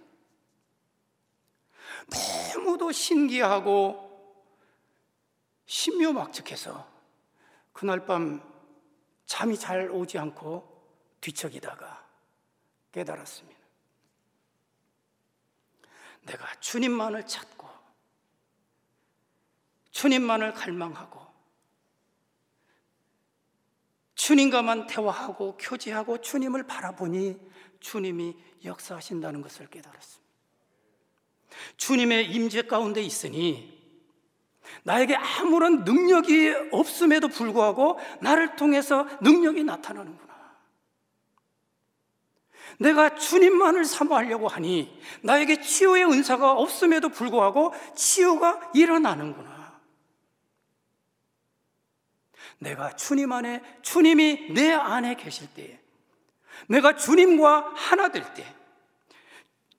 너무도 2.53 2.91
신기하고 2.91 4.05
신묘막측해서 5.65 6.87
그날 7.73 8.05
밤 8.05 8.41
잠이 9.25 9.57
잘 9.57 9.89
오지 9.89 10.17
않고 10.19 10.75
뒤척이다가 11.21 12.05
깨달았습니다. 12.91 13.54
내가 16.25 16.59
주님만을 16.59 17.25
찾고 17.27 17.67
주님만을 19.91 20.53
갈망하고 20.53 21.25
주님과만 24.15 24.87
대화하고 24.87 25.57
교제하고 25.57 26.21
주님을 26.21 26.63
바라보니 26.63 27.37
주님이 27.79 28.35
역사하신다는 28.63 29.41
것을 29.41 29.67
깨달았습니다. 29.67 30.25
주님의 31.77 32.31
임재 32.31 32.63
가운데 32.63 33.01
있으니 33.01 33.75
나에게 34.83 35.15
아무런 35.15 35.83
능력이 35.83 36.69
없음에도 36.71 37.27
불구하고 37.27 37.99
나를 38.21 38.55
통해서 38.55 39.07
능력이 39.21 39.63
나타나는구나. 39.63 40.24
내가 42.79 43.15
주님만을 43.15 43.85
사모하려고 43.85 44.47
하니 44.47 45.01
나에게 45.21 45.61
치유의 45.61 46.05
은사가 46.05 46.53
없음에도 46.53 47.09
불구하고 47.09 47.73
치유가 47.95 48.71
일어나는구나. 48.73 49.55
내가 52.59 52.95
주님 52.95 53.31
안에, 53.31 53.61
주님이 53.81 54.53
내 54.53 54.71
안에 54.71 55.15
계실 55.15 55.53
때에, 55.53 55.79
내가 56.67 56.95
주님과 56.95 57.73
하나 57.75 58.09
될 58.09 58.33
때, 58.33 58.45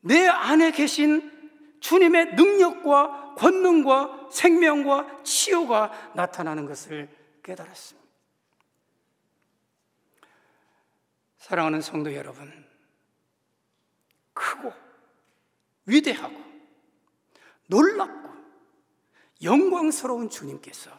내 0.01 0.27
안에 0.27 0.71
계신 0.71 1.33
주님의 1.81 2.35
능력과 2.35 3.35
권능과 3.37 4.29
생명과 4.31 5.23
치유가 5.25 5.93
나타나는 6.15 6.67
것을 6.67 7.09
깨달았습니다. 7.43 8.07
사랑하는 11.39 11.81
성도 11.81 12.13
여러분, 12.15 12.66
크고 14.37 14.73
위대하고 15.87 16.37
놀랍고 17.67 18.31
영광스러운 19.43 20.31
주님께서 20.31 20.91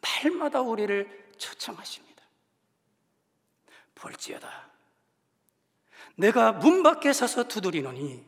날마다 0.00 0.60
우리를 0.60 1.32
초청하십니다. 1.36 2.22
볼지어다. 3.94 4.70
내가 6.16 6.52
문 6.52 6.82
밖에 6.82 7.12
서서 7.12 7.48
두드리노니 7.48 8.24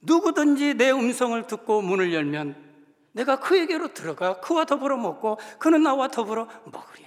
누구든지 0.00 0.74
내 0.74 0.90
음성을 0.92 1.46
듣고 1.46 1.82
문을 1.82 2.12
열면 2.12 2.64
내가 3.12 3.40
그에게로 3.40 3.94
들어가 3.94 4.40
그와 4.40 4.64
더불어 4.66 4.96
먹고 4.96 5.38
그는 5.58 5.82
나와 5.82 6.08
더불어 6.08 6.48
먹으리라. 6.64 7.05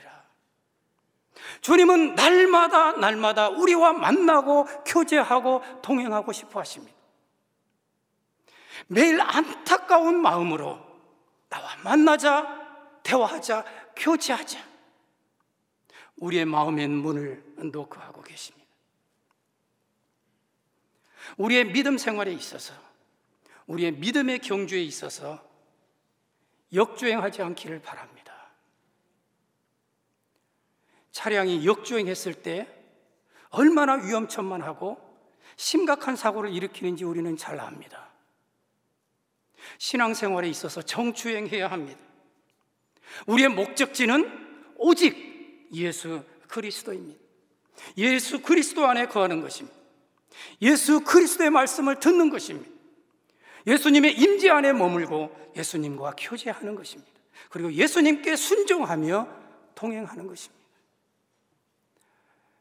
주님은 1.61 2.15
날마다 2.15 2.93
날마다 2.93 3.49
우리와 3.49 3.93
만나고 3.93 4.65
교제하고 4.85 5.61
동행하고 5.81 6.31
싶어 6.31 6.59
하십니다. 6.59 6.97
매일 8.87 9.19
안타까운 9.21 10.21
마음으로 10.21 10.79
나와 11.49 11.75
만나자, 11.83 12.47
대화하자, 13.03 13.65
교제하자. 13.95 14.59
우리의 16.17 16.45
마음의 16.45 16.87
문을 16.87 17.43
노크하고 17.71 18.21
계십니다. 18.21 18.67
우리의 21.37 21.71
믿음 21.71 21.97
생활에 21.97 22.31
있어서, 22.33 22.73
우리의 23.67 23.93
믿음의 23.93 24.39
경주에 24.39 24.81
있어서 24.81 25.43
역주행하지 26.73 27.41
않기를 27.41 27.81
바랍니다. 27.81 28.18
차량이 31.11 31.65
역주행했을 31.65 32.35
때 32.35 32.67
얼마나 33.49 33.93
위험천만하고 33.93 34.97
심각한 35.55 36.15
사고를 36.15 36.53
일으키는지 36.53 37.03
우리는 37.03 37.35
잘 37.35 37.59
압니다. 37.59 38.09
신앙생활에 39.77 40.47
있어서 40.49 40.81
정주행해야 40.81 41.69
합니다. 41.69 41.99
우리의 43.25 43.49
목적지는 43.49 44.75
오직 44.77 45.67
예수 45.73 46.23
그리스도입니다. 46.47 47.19
예수 47.97 48.41
그리스도 48.41 48.85
안에 48.85 49.07
거하는 49.07 49.41
것입니다. 49.41 49.77
예수 50.61 51.01
그리스도의 51.01 51.49
말씀을 51.49 51.99
듣는 51.99 52.29
것입니다. 52.29 52.69
예수님의 53.67 54.19
임재 54.19 54.49
안에 54.49 54.73
머물고 54.73 55.53
예수님과 55.55 56.15
교제하는 56.17 56.75
것입니다. 56.75 57.11
그리고 57.49 57.71
예수님께 57.73 58.35
순종하며 58.35 59.27
동행하는 59.75 60.27
것입니다. 60.27 60.58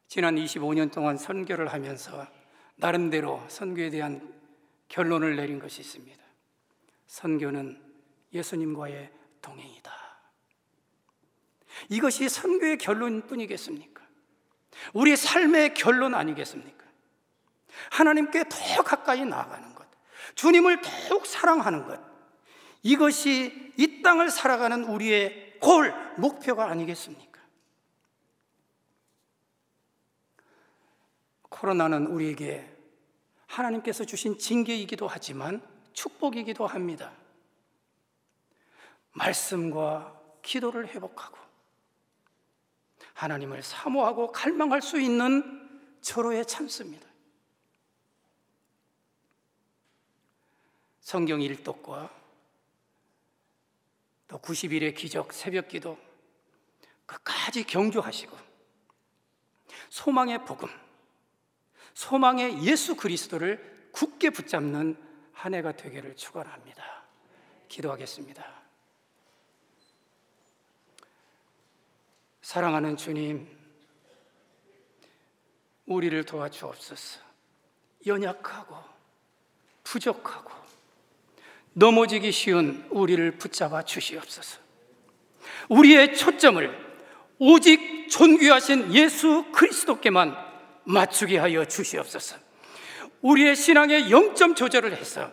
지난 0.09 0.37
25년 0.37 0.91
동안 0.91 1.19
선교를 1.19 1.69
하면서 1.69 2.27
나름대로 2.77 3.45
선교에 3.49 3.91
대한 3.91 4.35
결론을 4.89 5.37
내린 5.37 5.59
것이 5.59 5.83
있습니다. 5.83 6.19
선교는 7.07 7.79
예수님과의 8.33 9.11
동행이다. 9.43 9.93
이것이 11.91 12.31
선교의 12.31 12.79
결론뿐이겠습니까? 12.79 14.03
우리 14.95 15.15
삶의 15.15 15.75
결론 15.75 16.15
아니겠습니까? 16.15 16.87
하나님께 17.91 18.45
더 18.49 18.83
가까이 18.83 19.27
나아가는 19.27 19.75
것, 19.75 19.87
주님을 20.35 20.81
더욱 20.81 21.27
사랑하는 21.27 21.87
것, 21.87 22.01
이것이 22.83 23.75
이 23.77 24.03
땅을 24.03 24.31
살아가는 24.31 24.85
우리의 24.85 25.59
골, 25.61 25.95
목표가 26.17 26.69
아니겠습니까? 26.71 27.28
코로나는 31.59 32.07
우리에게 32.07 32.73
하나님께서 33.49 34.05
주신 34.05 34.39
징계이기도 34.39 35.09
하지만 35.09 35.61
축복이기도 35.93 36.67
합니다. 36.67 37.13
말씀과 39.13 40.17
기도를 40.43 40.87
회복하고 40.87 41.37
하나님을 43.15 43.65
사모하고 43.65 44.31
갈망할 44.31 44.81
수 44.81 45.01
있는 45.01 45.99
절호의 46.01 46.47
찬스입니다. 46.47 47.09
성경 51.01 51.43
일독과 51.43 52.15
또 54.29 54.39
90일의 54.39 54.95
기적 54.95 55.33
새벽 55.33 55.67
기도 55.67 55.99
끝까지 57.07 57.65
경주하시고 57.65 58.37
소망의 59.89 60.45
복음 60.45 60.69
소망의 61.99 62.63
예수 62.63 62.95
그리스도를 62.95 63.89
굳게 63.91 64.31
붙잡는 64.31 64.97
한 65.33 65.55
해가 65.55 65.73
되기를 65.73 66.15
축원합니다. 66.15 67.03
기도하겠습니다. 67.67 68.47
사랑하는 72.41 72.97
주님, 72.97 73.49
우리를 75.87 76.23
도와주옵소서. 76.23 77.19
연약하고 78.07 78.77
부족하고 79.83 80.53
넘어지기 81.73 82.31
쉬운 82.31 82.87
우리를 82.91 83.39
붙잡아 83.39 83.83
주시옵소서. 83.83 84.61
우리의 85.69 86.17
초점을 86.17 86.97
오직 87.41 88.09
존귀하신 88.09 88.95
예수 88.95 89.51
그리스도께만 89.51 90.48
맞추게 90.89 91.37
하여 91.39 91.65
주시옵소서. 91.65 92.37
우리의 93.21 93.57
신앙의 93.57 94.11
영점 94.11 94.55
조절을 94.55 94.97
해서 94.97 95.31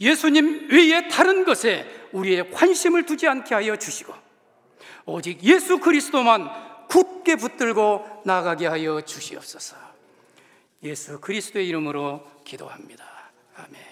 예수님 0.00 0.68
외에 0.70 1.08
다른 1.08 1.44
것에 1.44 2.08
우리의 2.12 2.50
관심을 2.50 3.04
두지 3.04 3.26
않게 3.28 3.54
하여 3.54 3.76
주시고 3.76 4.14
오직 5.06 5.42
예수 5.42 5.78
그리스도만 5.78 6.88
굳게 6.88 7.36
붙들고 7.36 8.22
나가게 8.24 8.66
하여 8.66 9.00
주시옵소서. 9.00 9.76
예수 10.82 11.20
그리스도의 11.20 11.68
이름으로 11.68 12.22
기도합니다. 12.44 13.04
아멘. 13.56 13.82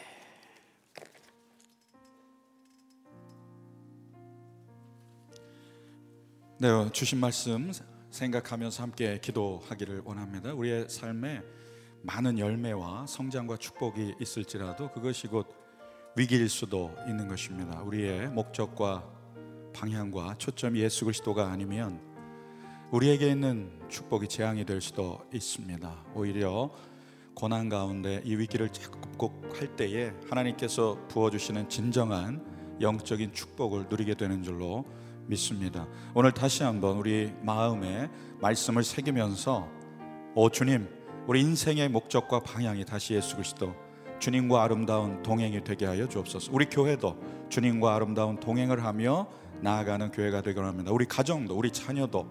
네, 6.59 6.93
주신 6.93 7.19
말씀 7.19 7.73
생각하면서 8.15 8.83
함께 8.83 9.19
기도하기를 9.21 10.03
원합니다. 10.05 10.55
우리의 10.55 10.89
삶에 10.89 11.43
많은 12.03 12.39
열매와 12.39 13.07
성장과 13.09 13.57
축복이 13.57 14.15
있을지라도 14.21 14.93
그것이 14.93 15.27
곧 15.27 15.49
위기일 16.17 16.49
수도 16.49 16.95
있는 17.09 17.27
것입니다. 17.27 17.83
우리의 17.83 18.29
목적과 18.29 19.05
방향과 19.75 20.37
초점이 20.39 20.79
예수 20.81 21.05
그리스도가 21.05 21.51
아니면 21.51 22.01
우리에게 22.93 23.31
있는 23.31 23.81
축복이 23.89 24.29
재앙이 24.29 24.65
될 24.65 24.81
수도 24.81 25.21
있습니다. 25.33 26.05
오히려 26.15 26.73
고난 27.35 27.69
가운데 27.69 28.23
이 28.25 28.37
위기를 28.37 28.71
극복할 28.71 29.75
때에 29.75 30.13
하나님께서 30.29 31.05
부어주시는 31.09 31.69
진정한 31.69 32.79
영적인 32.81 33.33
축복을 33.33 33.87
누리게 33.89 34.15
되는 34.15 34.45
줄로 34.45 34.85
믿습니다. 35.27 35.87
오늘 36.15 36.33
다시 36.33 36.63
한번 36.63 36.99
우리 36.99 37.33
마음에 37.43 38.11
말씀을 38.41 38.85
새기면서 38.85 39.69
오 40.35 40.51
주님, 40.51 40.89
우리 41.27 41.41
인생의 41.41 41.89
목적과 41.89 42.41
방향이 42.41 42.85
다시 42.85 43.15
예수 43.15 43.37
그리스도 43.37 43.75
주님과 44.19 44.63
아름다운 44.63 45.23
동행이 45.23 45.65
되게 45.65 45.87
하여 45.87 46.09
주옵소서. 46.09 46.51
우리 46.53 46.67
교회도 46.67 47.17
주님과 47.49 47.95
아름다운 47.95 48.39
동행을 48.39 48.85
하며 48.85 49.27
나아가는 49.61 50.11
교회가 50.11 50.43
되기를 50.43 50.67
합니다. 50.67 50.93
우리 50.93 51.07
가정도 51.07 51.57
우리 51.57 51.71
자녀도 51.71 52.27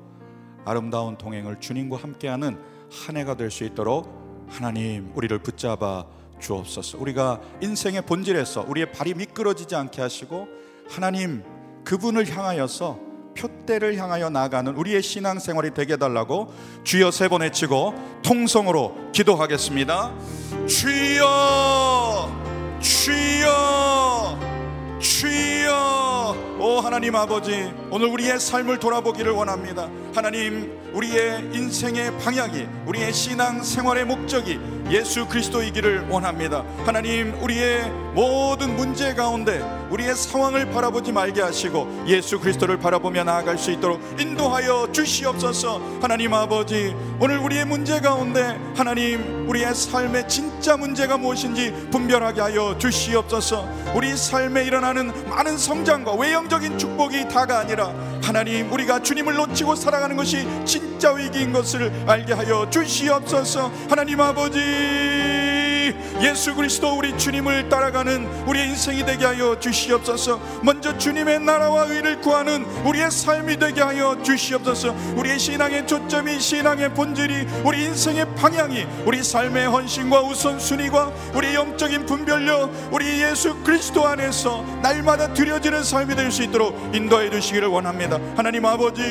아름다운 0.65 1.17
동행을 1.17 1.59
주님과 1.59 1.97
함께하는 1.97 2.57
한 2.91 3.17
해가 3.17 3.35
될 3.35 3.49
수 3.49 3.63
있도록 3.63 4.21
하나님 4.47 5.11
우리를 5.15 5.37
붙잡아 5.39 6.05
주옵소서. 6.39 6.97
우리가 6.99 7.41
인생의 7.61 8.05
본질에서 8.05 8.65
우리의 8.67 8.91
발이 8.91 9.13
미끄러지지 9.13 9.75
않게 9.75 10.01
하시고 10.01 10.47
하나님 10.89 11.43
그분을 11.83 12.29
향하여서 12.29 12.99
표대를 13.37 13.97
향하여 13.97 14.29
나가는 14.29 14.73
우리의 14.75 15.01
신앙 15.01 15.39
생활이 15.39 15.73
되게 15.73 15.93
해달라고 15.93 16.53
주여 16.83 17.09
세 17.11 17.27
번 17.29 17.41
외치고 17.41 17.93
통성으로 18.21 19.11
기도하겠습니다. 19.11 20.13
주여, 20.67 22.29
주여, 22.79 24.39
주여, 24.99 26.52
오 26.65 26.79
하나님 26.79 27.13
아버지, 27.13 27.73
오늘 27.91 28.07
우리의 28.07 28.39
삶을 28.39 28.79
돌아보기를 28.79 29.33
원합니다. 29.33 29.89
하나님, 30.15 30.79
우리의 30.93 31.49
인생의 31.51 32.17
방향이, 32.19 32.67
우리의 32.85 33.11
신앙 33.11 33.61
생활의 33.61 34.05
목적이 34.05 34.61
예수 34.89 35.27
그리스도이기를 35.27 36.07
원합니다. 36.09 36.63
하나님, 36.85 37.33
우리의 37.41 37.91
모든 38.13 38.77
문제 38.77 39.13
가운데 39.13 39.61
우리의 39.89 40.15
상황을 40.15 40.69
바라보지 40.71 41.11
말게 41.11 41.41
하시고 41.41 42.05
예수 42.07 42.39
그리스도를 42.39 42.77
바라보며 42.77 43.23
나아갈 43.23 43.57
수 43.57 43.71
있도록 43.71 43.99
인도하여 44.19 44.87
주시옵소서. 44.91 45.81
하나님 46.01 46.33
아버지, 46.33 46.95
오늘 47.19 47.39
우리의 47.39 47.65
문제 47.65 47.99
가운데 47.99 48.57
하나님, 48.75 49.49
우리의 49.49 49.73
삶의 49.73 50.29
진짜 50.29 50.77
문제가 50.77 51.17
무엇인지 51.17 51.89
분별하게 51.91 52.41
하여 52.41 52.77
주시옵소서. 52.77 53.67
우리 53.95 54.15
삶에 54.15 54.63
일어나는 54.65 55.11
많은 55.27 55.57
성장과 55.57 56.13
외형 56.13 56.47
적인 56.53 56.77
축복이 56.77 57.27
다가 57.29 57.61
아니라 57.61 57.91
하나님, 58.21 58.71
우리가 58.71 59.01
주님을 59.01 59.33
놓치고 59.33 59.73
살아가는 59.73 60.15
것이 60.15 60.47
진짜 60.65 61.11
위기인 61.11 61.51
것을 61.51 61.91
알게 62.05 62.33
하여 62.33 62.69
주시옵소서. 62.69 63.71
하나님 63.89 64.21
아버지, 64.21 64.59
예수 66.21 66.53
그리스도 66.55 66.97
우리 66.97 67.17
주님을 67.17 67.69
따라가는 67.69 68.45
우리의 68.47 68.69
인생이 68.69 69.05
되게 69.05 69.25
하여 69.25 69.59
주시옵소서. 69.59 70.39
먼저 70.61 70.97
주님의 70.97 71.39
나라와 71.39 71.85
의를 71.85 72.19
구하는 72.21 72.63
우리의 72.85 73.09
삶이 73.09 73.57
되게 73.57 73.81
하여 73.81 74.21
주시옵소서. 74.21 74.95
우리의 75.15 75.39
신앙의 75.39 75.87
초점이 75.87 76.39
신앙의 76.39 76.93
본질이 76.93 77.47
우리 77.63 77.85
인생의 77.85 78.35
방향이 78.35 78.85
우리 79.05 79.23
삶의 79.23 79.67
헌신과 79.67 80.21
우선순위가 80.21 81.11
우리 81.33 81.53
영적인 81.55 82.05
분별력 82.05 82.69
우리 82.91 83.21
예수 83.21 83.55
그리스도 83.63 84.05
안에서 84.07 84.63
날마다 84.81 85.33
드려지는 85.33 85.83
삶이 85.83 86.15
될 86.15 86.33
수 86.33 86.41
있도록 86.43 86.73
인도해 86.95 87.29
주시기를 87.29 87.67
원합니다. 87.67 88.17
하나님 88.35 88.65
아버지 88.65 89.01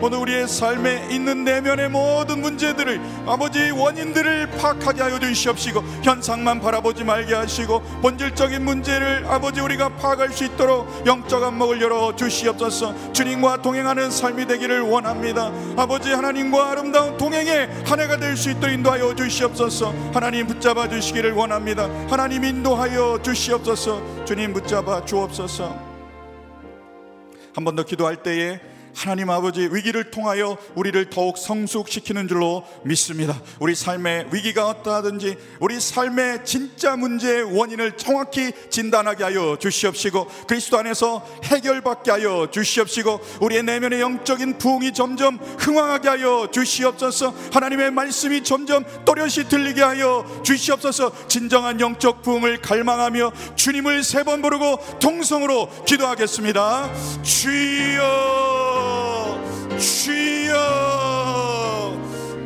오늘 0.00 0.18
우리의 0.18 0.48
삶에 0.48 1.08
있는 1.10 1.44
내면의 1.44 1.90
모든 1.90 2.40
문제들을 2.40 3.00
아버지 3.26 3.70
원인들을 3.70 4.50
파악하게 4.58 5.02
하여 5.02 5.18
주시옵시고 5.20 5.80
현상만 6.02 6.60
바라보지 6.60 7.04
말게 7.04 7.34
하시고 7.34 7.80
본질적인 8.02 8.64
문제를 8.64 9.26
아버지 9.26 9.60
우리가 9.60 9.90
파악할 9.90 10.30
수 10.32 10.44
있도록 10.44 11.06
영적 11.06 11.42
안목을 11.42 11.80
열어 11.82 12.16
주시옵소서. 12.16 13.12
주님과 13.12 13.62
동행하는 13.62 14.10
삶이 14.10 14.46
되기를 14.46 14.80
원합니다. 14.80 15.52
아버지 15.76 16.10
하나님과 16.12 16.70
아름다운 16.70 17.16
동행의 17.16 17.68
한 17.84 18.00
해가 18.00 18.16
될 18.16 18.36
수 18.36 18.50
있도록 18.50 18.72
인도하여 18.72 19.14
주시옵소서. 19.14 19.92
하나님 20.14 20.46
붙잡아 20.46 20.88
주시기를 20.88 21.32
원합니다. 21.32 21.84
하나님 22.08 22.44
인도하여 22.44 23.20
주시옵소서. 23.22 24.24
주님 24.24 24.52
붙잡아 24.54 25.04
주옵소서. 25.04 25.90
한 27.54 27.64
번 27.64 27.74
더 27.76 27.82
기도할 27.82 28.16
때에 28.22 28.60
하나님 29.00 29.30
아버지 29.30 29.66
위기를 29.72 30.10
통하여 30.10 30.58
우리를 30.74 31.08
더욱 31.08 31.38
성숙시키는 31.38 32.28
줄로 32.28 32.66
믿습니다. 32.84 33.40
우리 33.58 33.74
삶의 33.74 34.26
위기가 34.30 34.68
어떠하든지 34.68 35.38
우리 35.58 35.80
삶의 35.80 36.44
진짜 36.44 36.96
문제의 36.96 37.44
원인을 37.44 37.96
정확히 37.96 38.52
진단하게 38.68 39.24
하여 39.24 39.56
주시옵시고 39.58 40.26
그리스도 40.46 40.76
안에서 40.76 41.26
해결받게 41.44 42.10
하여 42.10 42.48
주시옵시고 42.50 43.20
우리의 43.40 43.62
내면의 43.62 44.02
영적인 44.02 44.58
부흥이 44.58 44.92
점점 44.92 45.36
흥황하게 45.36 46.08
하여 46.10 46.48
주시옵소서. 46.52 47.34
하나님의 47.54 47.92
말씀이 47.92 48.44
점점 48.44 48.84
또렷이 49.06 49.48
들리게 49.48 49.80
하여 49.80 50.42
주시옵소서. 50.44 51.26
진정한 51.26 51.80
영적 51.80 52.20
부흥을 52.20 52.60
갈망하며 52.60 53.32
주님을 53.56 54.04
세 54.04 54.20
번 54.20 54.42
부르고 54.42 54.98
동성으로 55.00 55.84
기도하겠습니다. 55.86 56.92
주여 57.22 58.89
주여 59.78 60.54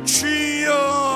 주여. 0.05 0.71
오 0.71 1.14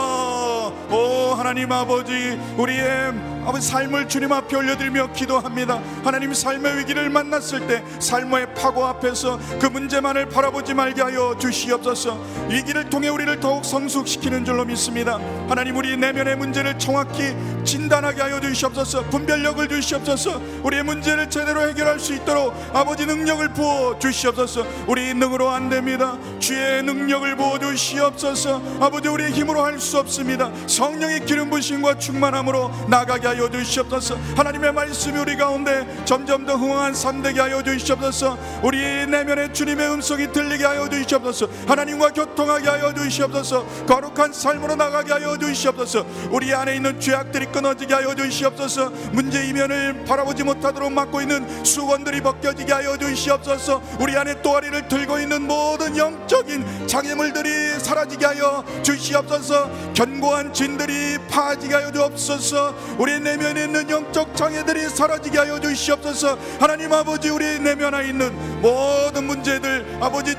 하나님 1.39 1.71
아버지 1.71 2.37
우리의 2.57 3.13
아버지 3.45 3.65
삶을 3.69 4.09
주님 4.09 4.31
앞에 4.33 4.57
올려드리며 4.57 5.13
기도합니다. 5.13 5.81
하나님 6.03 6.33
삶의 6.33 6.79
위기를 6.79 7.09
만났을 7.09 7.65
때 7.65 7.81
삶의 7.99 8.53
파고 8.53 8.85
앞에서 8.85 9.39
그 9.59 9.65
문제만을 9.67 10.27
바라보지 10.27 10.73
말게 10.73 11.01
하여 11.01 11.35
주시옵소서. 11.39 12.21
위기를 12.49 12.89
통해 12.89 13.07
우리를 13.07 13.39
더욱 13.39 13.63
성숙시키는 13.63 14.43
줄로 14.43 14.65
믿습니다. 14.65 15.17
하나님 15.47 15.77
우리 15.77 15.95
내면의 15.95 16.35
문제를 16.35 16.77
정확히 16.77 17.33
진단하게 17.63 18.21
하여 18.21 18.41
주시옵소서. 18.41 19.05
분별력을 19.05 19.67
주시옵소서. 19.69 20.41
우리의 20.63 20.83
문제를 20.83 21.29
제대로 21.29 21.61
해결할 21.67 21.99
수 21.99 22.13
있도록 22.13 22.53
아버지 22.73 23.05
능력을 23.05 23.53
부어 23.53 23.97
주시옵소서. 23.97 24.67
우리 24.87 25.13
능으로 25.13 25.49
안 25.49 25.69
됩니다. 25.69 26.17
주의 26.39 26.83
능력을 26.83 27.35
부어 27.37 27.57
주시옵소서. 27.59 28.61
아버지 28.81 29.07
우리의 29.07 29.31
힘으로 29.31 29.63
할 29.63 29.79
수 29.79 29.97
없습니다. 29.97 30.51
성령의 30.67 31.25
기름 31.29 31.51
부심과 31.51 31.99
충만함으로 31.99 32.71
나가게 32.87 33.27
하여 33.27 33.47
주시옵소서. 33.51 34.17
하나님의 34.35 34.73
말씀이 34.73 35.15
우리 35.19 35.37
가운데 35.37 35.85
점점 36.03 36.43
더 36.43 36.55
흥황한 36.55 36.95
삶 36.95 37.21
되게 37.21 37.39
하여 37.39 37.61
주시옵소서. 37.61 38.35
우리 38.63 39.05
내면에 39.05 39.53
주님의 39.53 39.91
음성이 39.91 40.31
들리게 40.31 40.65
하여 40.65 40.89
주시옵소서. 40.89 41.47
하나님과 41.67 42.13
교통하게 42.13 42.69
하여 42.69 42.91
주시옵소서. 42.95 43.63
거룩한 43.85 44.33
삶으로 44.33 44.75
나가게 44.75 45.13
하여 45.13 45.37
주시옵소서. 45.37 46.03
우리 46.31 46.51
안에 46.51 46.77
있는 46.77 46.99
죄악들이 46.99 47.45
끊어지게 47.45 47.93
하여 47.93 48.15
주시옵소서. 48.15 48.89
문제 49.11 49.45
이면을 49.45 50.05
바라보지 50.05 50.43
못하도록 50.43 50.91
막고 50.91 51.21
있는 51.21 51.63
수건들이 51.63 52.21
벗겨지게 52.21 52.73
하여 52.73 52.97
주시옵소서. 52.97 53.83
우리 53.99 54.17
안에 54.17 54.41
또아리를 54.41 54.87
들고 54.87 55.19
있는 55.19 55.45
모든 55.45 55.95
영적인 55.95 56.87
장애물들이 56.87 57.77
사라지게 57.77 58.25
하여 58.25 58.63
주시옵소서. 58.81 59.69
견고한 59.93 60.55
진들이 60.55 61.18
파지게 61.27 61.73
하여 61.73 61.91
주옵소서. 61.91 62.75
우리 62.97 63.19
내면에 63.19 63.65
있는 63.65 63.89
영적 63.89 64.35
장애들이 64.35 64.89
사라지게 64.89 65.37
하여 65.37 65.59
주시옵소서. 65.59 66.37
하나님 66.59 66.93
아버지 66.93 67.29
우리 67.29 67.59
내면에 67.59 68.07
있는 68.07 68.61
모든 68.61 69.25
문제들 69.25 69.97
아버지 70.01 70.35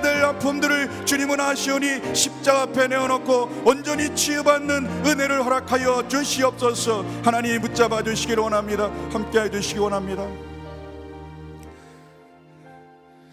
될 0.00 0.24
아픔들을 0.24 1.06
주님은 1.06 1.40
아시오니 1.40 2.14
십자가 2.14 2.62
앞에 2.62 2.88
내어놓고 2.88 3.62
온전히 3.64 4.14
치유받는 4.14 5.06
은혜를 5.06 5.44
허락하여 5.44 6.08
주시옵소서. 6.08 7.04
하나님 7.24 7.60
붙잡아 7.60 8.02
주시기를 8.02 8.42
원합니다. 8.42 8.90
함께해 9.12 9.50
주시기 9.50 9.78
원합니다. 9.78 10.26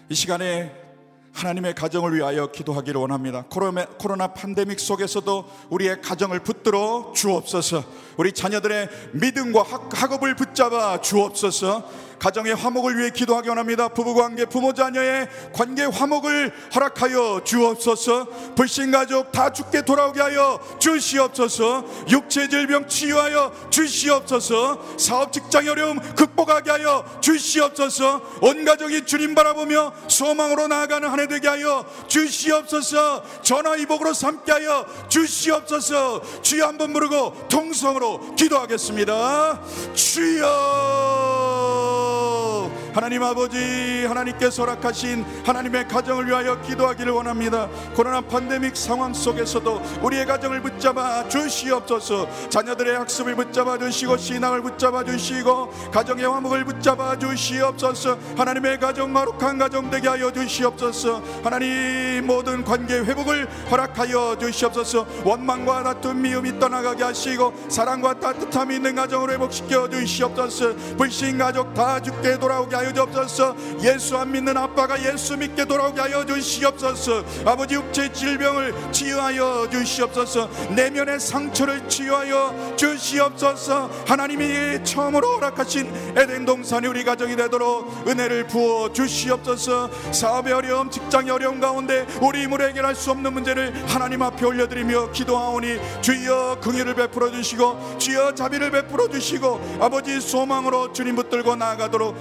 이 0.08 0.14
시간에 0.14 0.87
하나님의 1.32 1.74
가정을 1.74 2.14
위하여 2.14 2.50
기도하기를 2.50 3.00
원합니다. 3.00 3.44
코로나 3.48 4.34
팬데믹 4.34 4.80
속에서도 4.80 5.48
우리의 5.70 6.02
가정을 6.02 6.40
붙들어 6.40 7.12
주옵소서. 7.14 7.84
우리 8.16 8.32
자녀들의 8.32 8.88
믿음과 9.12 9.62
학업을 9.92 10.34
붙잡아 10.34 11.00
주옵소서. 11.00 12.07
가정의 12.18 12.54
화목을 12.54 12.98
위해 12.98 13.10
기도하기 13.10 13.48
원합니다. 13.48 13.88
부부관계, 13.88 14.46
부모 14.46 14.72
자녀의 14.72 15.28
관계 15.52 15.84
화목을 15.84 16.52
허락하여 16.74 17.42
주옵소서. 17.44 18.26
불신 18.56 18.90
가족 18.90 19.30
다 19.32 19.52
죽게 19.52 19.82
돌아오게 19.82 20.20
하여 20.20 20.58
주시옵소서. 20.78 21.84
육체 22.10 22.48
질병 22.48 22.88
치유하여 22.88 23.52
주시옵소서. 23.70 24.96
사업 24.98 25.32
직장 25.32 25.66
어려움 25.68 25.98
극복하게 26.14 26.70
하여 26.70 27.04
주시옵소서. 27.20 28.22
온 28.40 28.64
가족이 28.64 29.04
주님 29.06 29.34
바라보며 29.34 29.92
소망으로 30.08 30.68
나아가는 30.68 31.08
한 31.08 31.18
해 31.18 31.26
되게 31.26 31.48
하여 31.48 31.84
주시옵소서. 32.06 33.24
전화 33.42 33.74
이복으로 33.76 34.14
삼게 34.14 34.52
하여 34.52 34.86
주시옵소서. 35.08 36.22
주여 36.42 36.68
한번 36.68 36.92
부르고 36.92 37.48
통성으로 37.48 38.36
기도하겠습니다. 38.36 39.60
주여 39.94 42.07
Senhor. 42.08 42.87
하나님 42.94 43.22
아버지 43.22 44.04
하나님께서 44.06 44.62
허락하신 44.62 45.24
하나님의 45.44 45.88
가정을 45.88 46.26
위하여 46.26 46.60
기도하기를 46.62 47.12
원합니다. 47.12 47.68
코로나 47.94 48.20
팬데믹 48.20 48.76
상황 48.76 49.12
속에서도 49.12 49.82
우리의 50.02 50.26
가정을 50.26 50.62
붙잡아 50.62 51.28
주시옵소서. 51.28 52.28
자녀들의 52.48 52.96
학습을 52.98 53.34
붙잡아 53.36 53.78
주시고 53.78 54.16
신앙을 54.16 54.62
붙잡아 54.62 55.04
주시고 55.04 55.90
가정의 55.92 56.24
화목을 56.24 56.64
붙잡아 56.64 57.18
주시옵소서. 57.18 58.18
하나님의 58.36 58.78
가정 58.78 59.12
거룩한 59.12 59.58
가정 59.58 59.90
되게 59.90 60.08
하여 60.08 60.32
주시옵소서. 60.32 61.22
하나님 61.42 62.26
모든 62.26 62.64
관계 62.64 63.00
회복을 63.00 63.48
허락하여 63.70 64.36
주시옵소서. 64.38 65.06
원망과 65.24 65.82
다툼 65.82 66.22
미움이 66.22 66.58
떠나가게 66.58 67.04
하시고 67.04 67.54
사랑과 67.68 68.18
따뜻함이 68.18 68.76
있는 68.76 68.94
가정으로 68.94 69.32
회복시켜 69.32 69.88
주시옵소서. 69.88 70.74
불신 70.96 71.38
가족 71.38 71.74
다 71.74 72.00
죽게 72.00 72.38
돌아오게 72.38 72.76
하여 72.78 72.92
주옵소서. 72.92 73.56
예수 73.82 74.16
안 74.16 74.32
믿는 74.32 74.56
아빠가 74.56 75.00
예수 75.02 75.36
믿게 75.36 75.64
돌아오게 75.64 76.00
하여 76.00 76.24
주시옵소서. 76.24 77.24
아버지 77.44 77.74
육체 77.74 78.10
질병을 78.12 78.74
치유하여 78.92 79.68
주시옵소서. 79.70 80.48
내면의 80.74 81.20
상처를 81.20 81.88
치유하여 81.88 82.74
주시옵소서. 82.76 83.90
하나님이 84.06 84.84
처음으로 84.84 85.34
허락하신 85.34 86.14
에덴 86.16 86.44
동산이 86.44 86.86
우리 86.86 87.04
가정이 87.04 87.36
되도록 87.36 88.06
은혜를 88.06 88.46
부어 88.46 88.92
주시옵소서. 88.92 89.90
사업의 90.12 90.52
어려움 90.52 90.90
직장의 90.90 91.30
어려움 91.30 91.60
가운데 91.60 92.06
우리 92.20 92.42
힘으로 92.42 92.68
해결할 92.68 92.94
수 92.94 93.10
없는 93.10 93.32
문제를 93.32 93.72
하나님 93.88 94.22
앞에 94.22 94.44
올려드리며 94.44 95.12
기도하오니 95.12 95.78
주여 96.00 96.58
긍휼을 96.60 96.94
베풀어 96.94 97.30
주시고 97.30 97.98
주여 97.98 98.34
자비를 98.34 98.70
베풀어 98.70 99.08
주시고 99.08 99.78
아버지 99.80 100.20
소망으로 100.20 100.92
주님 100.92 101.16
붙들고 101.16 101.56
나아가도록 101.56 102.16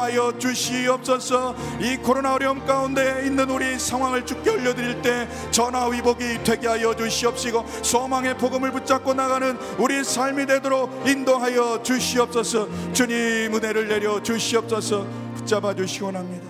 인도하여 0.00 0.38
주시옵소서. 0.38 1.54
이 1.80 1.96
코로나 1.96 2.34
어려움 2.34 2.64
가운데 2.64 3.22
있는 3.26 3.48
우리 3.50 3.78
상황을 3.78 4.24
주께 4.24 4.50
올려드릴 4.50 5.02
때 5.02 5.28
전화위복이 5.50 6.42
되게 6.42 6.68
하여 6.68 6.94
주시옵시고 6.94 7.66
소망의 7.82 8.38
복음을 8.38 8.70
붙잡고 8.72 9.12
나가는 9.12 9.56
우리 9.78 10.02
삶이 10.02 10.46
되도록 10.46 11.06
인도하여 11.06 11.82
주시옵소서. 11.82 12.92
주님 12.92 13.54
은혜를 13.54 13.88
내려 13.88 14.22
주시옵소서. 14.22 15.06
붙잡아 15.34 15.74
주시기 15.74 16.04
원합니다. 16.04 16.48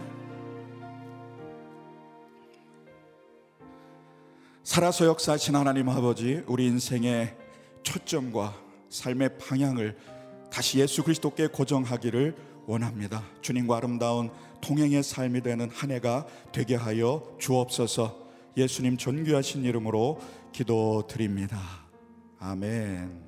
살아서 4.63 5.07
역사하신 5.07 5.57
하나님 5.57 5.89
아버지 5.89 6.45
우리 6.47 6.67
인생의 6.67 7.35
초점과 7.83 8.55
삶의 8.89 9.39
방향을 9.39 9.97
다시 10.53 10.79
예수 10.79 11.03
그리스도께 11.03 11.49
고정하기를 11.49 12.50
원합니다. 12.71 13.25
주님과 13.41 13.79
아름다운 13.79 14.31
동행의 14.61 15.03
삶이 15.03 15.41
되는 15.41 15.69
한 15.71 15.91
해가 15.91 16.27
되게 16.53 16.77
하여 16.77 17.35
주옵소서. 17.41 18.17
예수님 18.57 18.97
존귀하신 18.97 19.65
이름으로 19.65 20.21
기도드립니다. 20.53 21.59
아멘. 22.39 23.25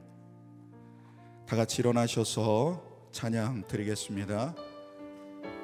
다 1.49 1.57
같이 1.57 1.82
일어나셔서 1.82 2.82
찬양 3.11 3.64
드리겠습니다. 3.66 4.55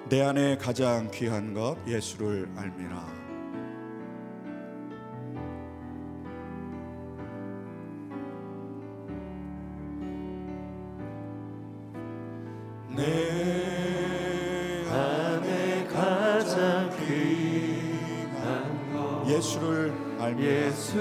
내 0.08 0.22
안에 0.22 0.56
가장 0.58 1.08
귀한 1.12 1.54
것 1.54 1.76
예수를 1.86 2.50
알미라. 2.56 3.28
내 12.96 13.47
예수를 19.38 19.94
알미 20.18 20.44
예수 20.44 20.98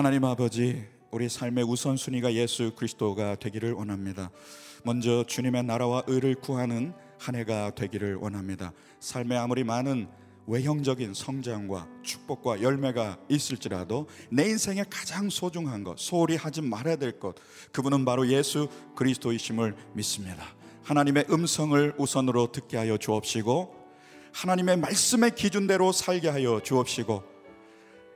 하나님 0.00 0.24
아버지, 0.24 0.82
우리 1.10 1.28
삶의 1.28 1.62
우선순위가 1.64 2.32
예수 2.32 2.72
그리스도가 2.74 3.34
되기를 3.34 3.74
원합니다. 3.74 4.30
먼저 4.82 5.24
주님의 5.26 5.64
나라와 5.64 6.02
의를 6.06 6.34
구하는 6.36 6.94
한 7.18 7.34
해가 7.34 7.74
되기를 7.74 8.14
원합니다. 8.14 8.72
삶에 8.98 9.36
아무리 9.36 9.62
많은 9.62 10.08
외형적인 10.46 11.12
성장과 11.12 11.86
축복과 12.02 12.62
열매가 12.62 13.18
있을지라도 13.28 14.08
내 14.30 14.48
인생에 14.48 14.84
가장 14.88 15.28
소중한 15.28 15.84
것, 15.84 15.98
소홀히 15.98 16.36
하지 16.36 16.62
말아야 16.62 16.96
될 16.96 17.20
것, 17.20 17.34
그분은 17.70 18.06
바로 18.06 18.26
예수 18.26 18.70
그리스도이심을 18.96 19.76
믿습니다. 19.92 20.46
하나님의 20.82 21.26
음성을 21.28 21.92
우선으로 21.98 22.52
듣게 22.52 22.78
하여 22.78 22.96
주옵시고, 22.96 23.74
하나님의 24.32 24.78
말씀의 24.78 25.34
기준대로 25.34 25.92
살게 25.92 26.30
하여 26.30 26.58
주옵시고, 26.64 27.39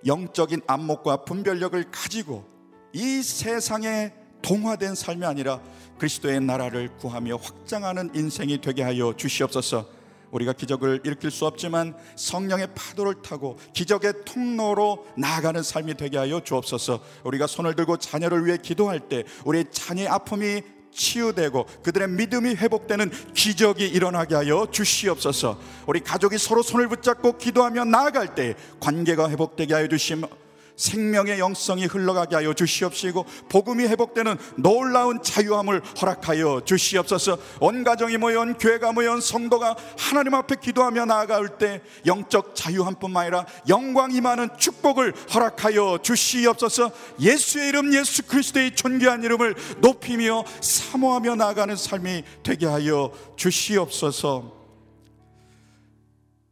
영적인 0.06 0.62
안목과 0.66 1.24
분별력을 1.24 1.82
가지고 1.90 2.44
이 2.92 3.22
세상에 3.22 4.12
동화된 4.42 4.94
삶이 4.94 5.24
아니라 5.24 5.60
그리스도의 5.98 6.40
나라를 6.40 6.96
구하며 6.98 7.36
확장하는 7.36 8.10
인생이 8.14 8.60
되게 8.60 8.82
하여 8.82 9.14
주시옵소서. 9.16 9.88
우리가 10.30 10.52
기적을 10.52 11.02
일으킬 11.04 11.30
수 11.30 11.46
없지만 11.46 11.96
성령의 12.16 12.68
파도를 12.74 13.22
타고 13.22 13.56
기적의 13.72 14.24
통로로 14.24 15.06
나아가는 15.16 15.62
삶이 15.62 15.94
되게 15.94 16.18
하여 16.18 16.40
주옵소서. 16.40 17.00
우리가 17.22 17.46
손을 17.46 17.74
들고 17.74 17.98
자녀를 17.98 18.44
위해 18.44 18.58
기도할 18.60 19.00
때 19.00 19.22
우리의 19.44 19.66
자녀의 19.70 20.08
아픔이 20.08 20.62
치유되고 20.94 21.66
그들의 21.82 22.08
믿음이 22.08 22.54
회복되는 22.54 23.10
기적이 23.34 23.86
일어나게 23.86 24.34
하여 24.34 24.66
주시옵소서. 24.70 25.58
우리 25.86 26.00
가족이 26.00 26.38
서로 26.38 26.62
손을 26.62 26.88
붙잡고 26.88 27.36
기도하며 27.38 27.84
나아갈 27.84 28.34
때 28.34 28.54
관계가 28.80 29.28
회복되게 29.28 29.74
하여 29.74 29.88
주시며 29.88 30.28
생명의 30.76 31.38
영성이 31.38 31.86
흘러가게 31.86 32.36
하여 32.36 32.52
주시옵시고 32.52 33.24
복음이 33.48 33.84
회복되는 33.84 34.36
놀라운 34.56 35.22
자유함을 35.22 35.82
허락하여 36.00 36.62
주시옵소서. 36.64 37.38
온 37.60 37.84
가정이 37.84 38.16
모여 38.16 38.40
온 38.40 38.54
교회가 38.54 38.92
모여 38.92 39.12
온 39.12 39.20
성도가 39.20 39.76
하나님 39.98 40.34
앞에 40.34 40.56
기도하며 40.60 41.04
나아갈 41.06 41.58
때 41.58 41.80
영적 42.06 42.54
자유함뿐만 42.54 43.22
아니라 43.22 43.46
영광 43.68 44.12
임하는 44.12 44.48
축복을 44.58 45.14
허락하여 45.32 45.98
주시옵소서. 46.02 46.90
예수의 47.20 47.68
이름 47.68 47.94
예수 47.94 48.24
그리스도의 48.24 48.74
존귀한 48.74 49.22
이름을 49.22 49.54
높이며 49.78 50.44
사모하며 50.60 51.36
나아가는 51.36 51.76
삶이 51.76 52.24
되게 52.42 52.66
하여 52.66 53.12
주시옵소서. 53.36 54.52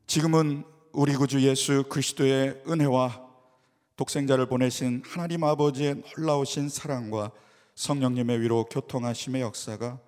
지금은 0.07 0.65
우리 0.93 1.15
구주 1.15 1.41
예수 1.41 1.85
그리스도의 1.89 2.63
은혜와 2.69 3.22
독생자를 3.97 4.47
보내신 4.47 5.03
하나님 5.05 5.45
아버지의 5.45 6.03
놀라우신 6.17 6.69
사랑과 6.69 7.31
성령님의 7.75 8.41
위로 8.41 8.65
교통하심의 8.65 9.43
역사가 9.43 9.99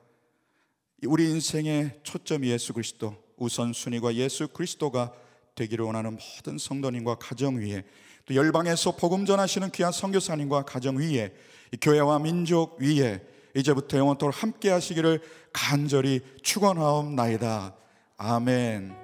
우리 1.07 1.31
인생의 1.31 2.01
초점이 2.03 2.49
예수 2.49 2.73
그리스도 2.73 3.15
우선순위가 3.37 4.15
예수 4.15 4.49
그리스도가 4.49 5.13
되기를 5.55 5.85
원하는 5.85 6.19
모든 6.19 6.59
성도님과 6.59 7.17
가정 7.17 7.57
위에 7.57 7.85
또 8.27 8.35
열방에서 8.35 8.97
복음 8.97 9.27
전하시는 9.27 9.71
귀한 9.71 9.93
선교사님과 9.93 10.65
가정 10.65 10.97
위에 10.97 11.35
교회와 11.81 12.19
민족 12.21 12.81
위에 12.81 13.21
이제부터 13.55 13.99
영원토록 13.99 14.43
함께 14.43 14.71
하시기를 14.71 15.21
간절히 15.53 16.21
축원하옵나이다. 16.43 17.77
아멘. 18.17 19.04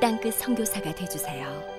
땅끝 0.00 0.34
성교사가 0.34 0.94
되주세요 0.94 1.77